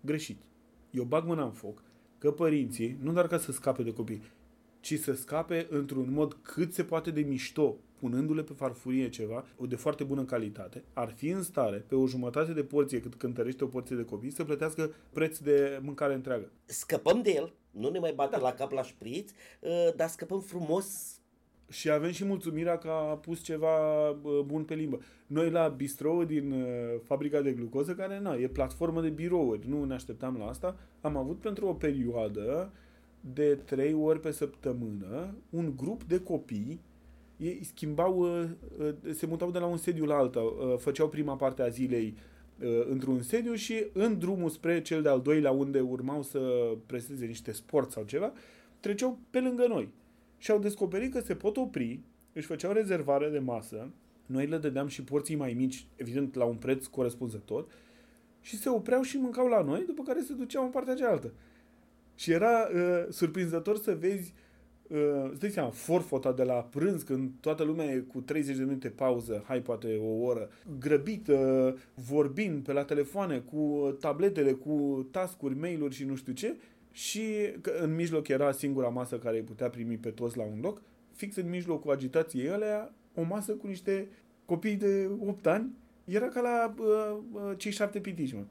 [0.00, 0.38] Greșit.
[0.90, 1.82] Eu bag mâna în foc
[2.18, 4.22] că părinții, nu doar ca să scape de copii,
[4.80, 9.66] ci să scape într-un mod cât se poate de mișto, punându-le pe farfurie ceva o
[9.66, 13.64] de foarte bună calitate, ar fi în stare, pe o jumătate de porție cât cântărește
[13.64, 16.50] o porție de copii, să plătească preț de mâncare întreagă.
[16.64, 18.42] Scăpăm de el, nu ne mai bate da.
[18.42, 19.30] la cap la șpriț,
[19.60, 21.16] uh, dar scăpăm frumos
[21.70, 23.68] Și avem și mulțumirea că a pus ceva
[24.22, 25.00] bă, bun pe limbă.
[25.26, 29.84] Noi la bistro din uh, fabrica de glucoză, care na, e platformă de birouri, nu
[29.84, 32.72] ne așteptam la asta, am avut pentru o perioadă
[33.20, 36.80] de trei ori pe săptămână un grup de copii
[37.38, 38.48] ei schimbau, uh,
[38.78, 42.14] uh, se mutau de la un sediu la alta, uh, făceau prima parte a zilei
[42.60, 47.52] uh, într-un sediu și în drumul spre cel de-al doilea unde urmau să presteze niște
[47.52, 48.32] sport sau ceva,
[48.80, 49.88] treceau pe lângă noi
[50.38, 52.00] și au descoperit că se pot opri,
[52.32, 53.90] își făceau rezervare de masă,
[54.26, 57.66] noi le dădeam și porții mai mici, evident la un preț corespunzător,
[58.40, 61.32] și se opreau și mâncau la noi, după care se duceau în partea cealaltă.
[62.14, 64.47] Și era uh, surprinzător să vezi uh,
[65.30, 68.88] îți dai seama, forfota de la prânz, când toată lumea e cu 30 de minute
[68.88, 75.58] pauză, hai poate o oră, grăbit, uh, vorbind pe la telefoane, cu tabletele, cu tascuri,
[75.58, 76.56] mail-uri și nu știu ce,
[76.90, 77.22] și
[77.60, 80.82] că în mijloc era singura masă care îi putea primi pe toți la un loc,
[81.12, 84.08] fix în mijlocul agitației alea, o masă cu niște
[84.44, 85.70] copii de 8 ani,
[86.04, 88.44] era ca la uh, uh, cei șapte pitici, mă.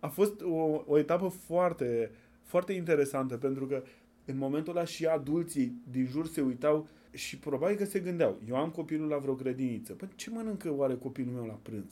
[0.00, 2.10] A fost o, o etapă foarte,
[2.42, 3.82] foarte interesantă, pentru că
[4.24, 8.56] în momentul ăla și adulții din jur se uitau și probabil că se gândeau, eu
[8.56, 11.90] am copilul la vreo grădiniță, păi ce mănâncă oare copilul meu la prânz?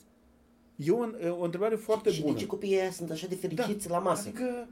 [0.76, 1.04] E o,
[1.38, 2.32] o întrebare foarte și bună.
[2.32, 4.28] de ce copiii ăia sunt așa de fericiți la masă?
[4.28, 4.68] Adică,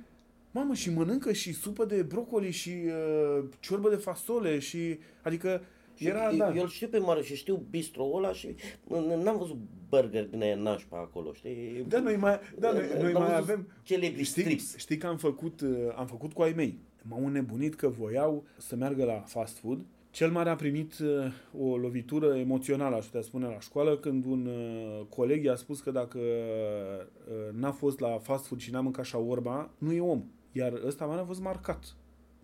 [0.51, 5.63] mamă, și mănâncă și supă de brocoli și uh, ciorbă de fasole și, adică,
[5.95, 6.55] Și era, eu, da.
[6.55, 8.49] eu îl știu pe mare și știu bistro ăla și
[8.87, 9.57] n- n-am văzut
[9.89, 11.85] burger din aia nașpa acolo, știi?
[11.89, 13.69] Da, noi mai, da, noi, noi N-am mai văzut avem...
[13.83, 14.77] Celebri Știi, strips.
[14.77, 16.79] știi că am făcut, uh, am făcut cu ai mei.
[17.09, 19.85] M-au înnebunit că voiau să meargă la fast food.
[20.11, 24.47] Cel mare a primit uh, o lovitură emoțională, aș putea spune, la școală, când un
[24.47, 29.05] uh, coleg i-a spus că dacă uh, n-a fost la fast food și n-a mâncat
[29.05, 30.25] shawarma, nu e om.
[30.53, 31.97] Iar ăsta mare a fost marcat.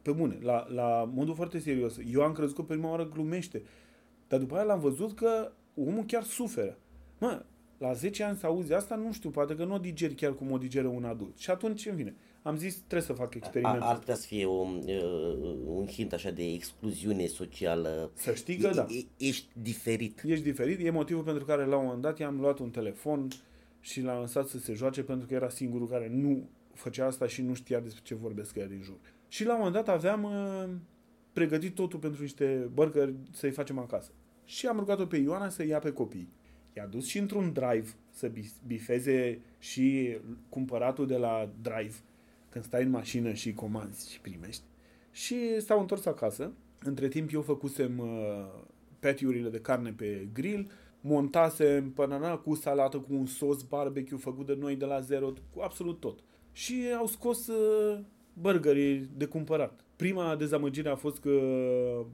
[0.03, 1.99] Pe bune, la, la modul foarte serios.
[2.13, 3.63] Eu am crezut că prima oară glumește.
[4.29, 6.79] Dar după aia l-am văzut că omul chiar suferă.
[7.19, 7.45] Mă,
[7.79, 10.51] la 10 ani să auzi asta, nu știu, poate că nu o digeri chiar cum
[10.51, 11.37] o digeră un adult.
[11.37, 13.83] Și atunci, în fine, am zis, trebuie să fac A, experimentul.
[13.83, 18.11] ar putea să fie un, uh, un hint așa de excluziune socială.
[18.15, 18.87] Să știi că E- da.
[18.89, 20.23] e- Ești diferit.
[20.27, 23.29] Ești diferit, e motivul pentru care la un moment dat i-am luat un telefon
[23.81, 27.43] și l-am lăsat să se joace pentru că era singurul care nu făcea asta și
[27.43, 28.99] nu știa despre ce vorbesc ea din jur.
[29.29, 30.69] Și la un moment dat aveam uh,
[31.33, 34.11] pregătit totul pentru niște burgeri să-i facem acasă.
[34.45, 36.29] Și am rugat-o pe Ioana să ia pe copii.
[36.77, 40.17] I-a dus și într-un drive să bis- bifeze și
[40.49, 41.95] cumpăratul de la drive
[42.53, 44.63] când stai în mașină și comanzi și primești.
[45.11, 46.53] Și s-au întors acasă.
[46.85, 48.63] Între timp eu făcusem uh,
[49.01, 50.71] patiurile de carne pe grill,
[51.01, 55.61] montasem banana cu salată, cu un sos barbecue făcut de noi de la zero, cu
[55.61, 56.19] absolut tot.
[56.53, 57.99] Și au scos uh,
[58.33, 59.81] burgerii de cumpărat.
[59.97, 61.41] Prima dezamăgire a fost că,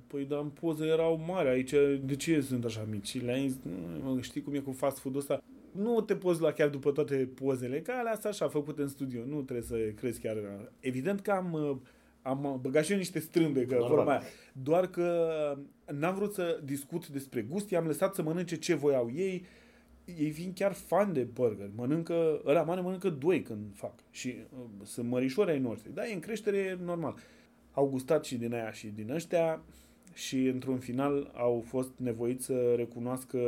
[0.06, 1.74] păi, dar în poză erau mari aici,
[2.04, 3.06] de ce sunt așa mici?
[3.06, 3.58] Și le-ai zis,
[4.02, 5.42] "Nu, știi cum e cu fast food-ul ăsta?
[5.78, 9.24] Nu te poți lua chiar după toate pozele, că alea sunt așa, făcute în studio,
[9.24, 10.36] nu trebuie să crezi chiar.
[10.80, 11.76] Evident că am, uh,
[12.22, 13.94] am băgat și eu niște strâmbe, că Normal.
[13.94, 14.22] vorba aia.
[14.52, 15.28] Doar că
[15.92, 19.44] n-am vrut să discut despre gust, i-am lăsat să mănânce ce voiau ei,
[20.18, 24.64] ei fiind chiar fan de burger, mănâncă, ăla mare mănâncă doi când fac și uh,
[24.82, 27.16] sunt mărișori ai noștri, da, e în creștere normal.
[27.72, 29.62] Au gustat și din aia și din ăștia
[30.14, 33.38] și într-un final au fost nevoiți să recunoască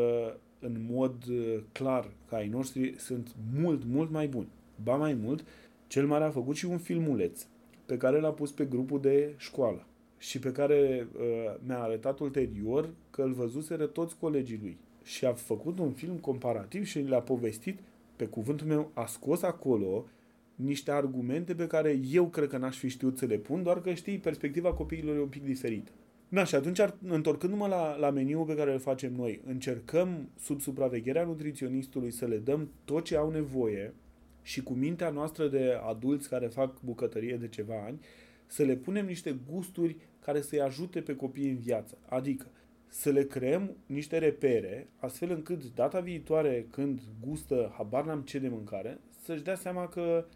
[0.60, 4.48] în mod uh, clar că ai noștri sunt mult, mult mai buni.
[4.82, 5.44] Ba mai mult,
[5.86, 7.46] cel mare a făcut și un filmuleț
[7.86, 9.86] pe care l-a pus pe grupul de școală
[10.18, 14.78] și pe care uh, mi-a arătat ulterior că îl văzuseră toți colegii lui.
[15.02, 17.78] Și a făcut un film comparativ și le-a povestit,
[18.16, 20.06] pe cuvântul meu, a scos acolo
[20.54, 23.92] niște argumente pe care eu cred că n-aș fi știut să le pun, doar că
[23.92, 25.90] știi, perspectiva copiilor e un pic diferită.
[26.30, 30.60] Na, și atunci, ar- întorcându-mă la, la meniul pe care îl facem noi, încercăm, sub
[30.60, 33.94] supravegherea nutriționistului, să le dăm tot ce au nevoie
[34.42, 38.00] și cu mintea noastră de adulți care fac bucătărie de ceva ani,
[38.46, 41.98] să le punem niște gusturi care să-i ajute pe copii în viață.
[42.08, 42.46] Adică
[42.88, 48.48] să le creăm niște repere, astfel încât data viitoare când gustă, habar n-am ce de
[48.48, 50.26] mâncare, să-și dea seama că,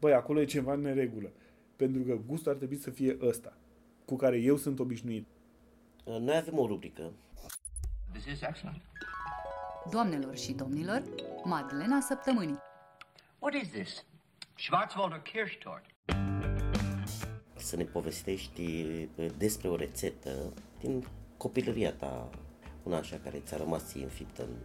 [0.00, 1.32] băi, acolo e ceva în neregulă.
[1.76, 3.56] Pentru că gustul ar trebui să fie ăsta,
[4.04, 5.26] cu care eu sunt obișnuit.
[6.04, 7.12] Noi avem o rubrică
[8.12, 8.82] This is excellent.
[9.90, 11.02] Doamnelor și domnilor,
[11.44, 12.58] Madlena Săptămânii.
[13.38, 14.04] What is this?
[14.56, 15.84] Schwarzwälder Kirschtort.
[17.56, 18.62] să ne povestești
[19.16, 21.06] uh, despre o rețetă din
[21.36, 22.30] copilăria ta,
[22.82, 24.56] una așa care ți-a rămas ție înfiptă în,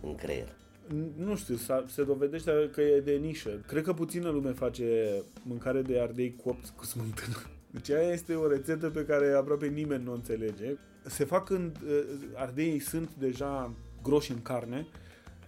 [0.00, 0.48] în creier.
[0.86, 3.50] N- Nu știu, s-a, se dovedește că e de nișă.
[3.66, 5.12] Cred că puțină lume face
[5.42, 7.36] mâncare de ardei copți cu smântână.
[7.70, 10.76] Deci aia este o rețetă pe care aproape nimeni nu o înțelege.
[11.02, 12.00] Se fac când uh,
[12.34, 14.86] ardeii sunt deja groși în carne,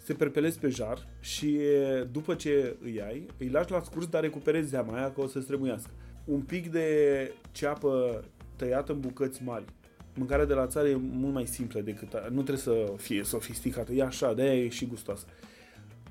[0.05, 4.23] se perpelesc pe jar și uh, după ce îi ai, îi lași la scurs, dar
[4.23, 5.91] recuperezi zeama aia că o să strămuiască.
[6.25, 8.25] Un pic de ceapă
[8.57, 9.65] tăiată în bucăți mari.
[10.15, 12.15] Mâncarea de la țară e mult mai simplă decât...
[12.15, 15.27] A, nu trebuie să fie sofisticată, e așa, de-aia e și gustoasă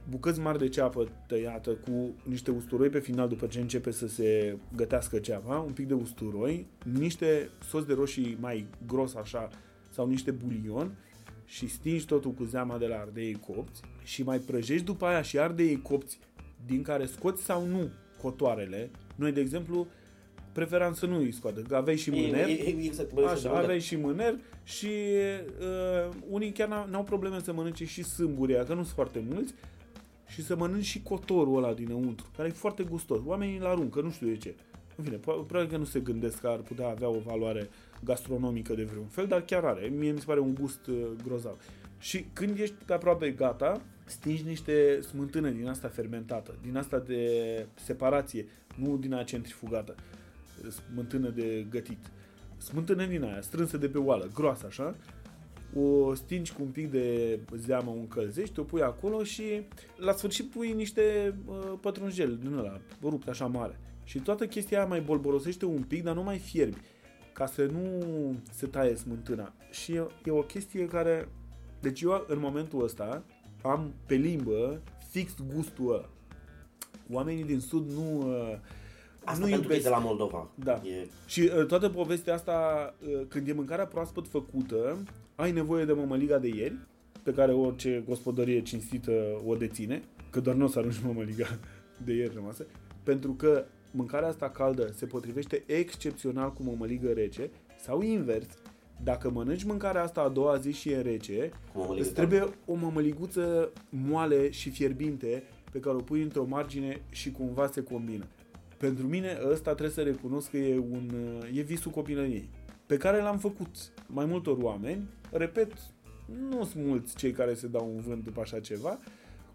[0.10, 4.58] bucăți mari de ceapă tăiată cu niște usturoi pe final după ce începe să se
[4.76, 6.68] gătească ceapa, un pic de usturoi,
[7.00, 9.50] niște sos de roșii mai gros așa
[9.90, 10.92] sau niște bulion
[11.46, 15.40] și stingi totul cu zeama de la ardeii copți și mai prăjești după aia și
[15.40, 16.20] ardeii copți
[16.66, 17.90] din care scoți sau nu
[18.22, 18.90] cotoarele.
[19.16, 19.88] Noi, de exemplu,
[20.52, 22.48] preferam să nu îi scoată, că aveai și mâner.
[22.48, 23.64] E- e- Exact, bă, și Așa, mâner.
[23.64, 24.90] aveai și mâner și
[25.60, 29.54] uh, unii chiar n-au, n-au probleme să mănânce și sâmburia, că nu sunt foarte mulți,
[30.32, 33.20] și să mănânci și cotorul ăla dinăuntru, care e foarte gustos.
[33.26, 34.56] Oamenii îl aruncă, nu știu de ce.
[34.96, 37.70] În fine, po- probabil că nu se gândesc că ar putea avea o valoare
[38.04, 39.88] gastronomică de vreun fel, dar chiar are.
[39.88, 41.58] Mie mi se pare un gust uh, grozav.
[42.00, 48.46] Și când ești aproape gata, stingi niște smântână din asta fermentată, din asta de separație,
[48.76, 49.96] nu din aia centrifugată,
[50.70, 52.12] smântână de gătit.
[52.58, 54.96] Smântână din aia, strânsă de pe oală, groasă așa,
[55.76, 59.44] o stingi cu un pic de zeamă, o încălzești, o pui acolo și
[59.96, 63.80] la sfârșit pui niște uh, pătrunjel din ăla, rupt așa mare.
[64.04, 66.78] Și toată chestia aia mai bolborosește un pic, dar nu mai fierbi,
[67.34, 68.06] ca să nu
[68.52, 69.54] se taie smântâna.
[69.72, 71.30] Și e, e o chestie care...
[71.82, 73.24] Deci eu în momentul ăsta
[73.62, 76.10] am pe limbă fix gustul ăla.
[77.12, 78.18] Oamenii din sud nu...
[78.18, 78.58] Uh,
[79.24, 80.50] Asta nu pentru că e iubesc de la Moldova.
[80.56, 80.72] Da.
[80.74, 82.56] E, și uh, toată povestea asta,
[83.02, 84.98] uh, când e mâncarea proaspăt făcută,
[85.36, 86.78] ai nevoie de mămăliga de ieri,
[87.24, 91.60] pe care orice gospodărie cinstită o deține, că doar nu o să arunci mămăliga
[92.04, 92.66] de ieri rămasă,
[93.04, 97.50] pentru că mâncarea asta caldă se potrivește excepțional cu mămăligă rece,
[97.84, 98.48] sau invers,
[99.04, 102.74] dacă mănânci mâncarea asta a doua zi și e rece, Cu mămăligă îți trebuie o
[102.74, 108.26] mămăliguță moale și fierbinte pe care o pui într-o margine și cumva se combină.
[108.78, 111.10] Pentru mine ăsta trebuie să recunosc că e, un,
[111.54, 112.50] e visul copilăriei,
[112.86, 113.70] pe care l-am făcut
[114.06, 115.02] mai multor oameni.
[115.32, 115.72] Repet,
[116.50, 119.00] nu sunt mulți cei care se dau un vânt după așa ceva,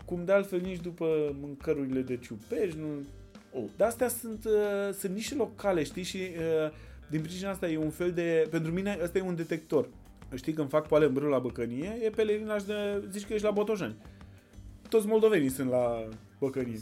[0.05, 2.87] cum de altfel nici după mâncărurile de ciupeș, nu...
[3.77, 6.73] Dar astea sunt, uh, sunt niște locale, știi, și uh,
[7.11, 8.47] din pricina asta e un fel de...
[8.51, 9.89] Pentru mine ăsta e un detector.
[10.35, 13.09] Știi, când fac poale în brâu la băcănie, e pelerinaj de...
[13.11, 13.97] zici că ești la Botojani.
[14.89, 16.09] Toți moldovenii sunt la
[16.39, 16.79] băcănie.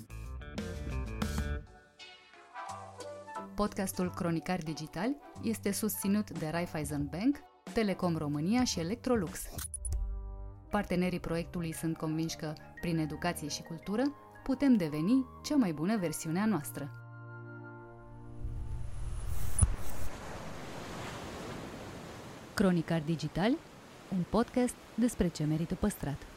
[3.55, 5.11] Podcastul Cronicar Digital
[5.43, 7.37] este susținut de Raiffeisen Bank,
[7.75, 9.41] Telecom România și Electrolux.
[10.71, 14.03] Partenerii proiectului sunt convinși că, prin educație și cultură,
[14.43, 16.91] putem deveni cea mai bună versiune a noastră.
[22.55, 23.53] Cronicar Digital,
[24.09, 26.34] un podcast despre ce merită păstrat.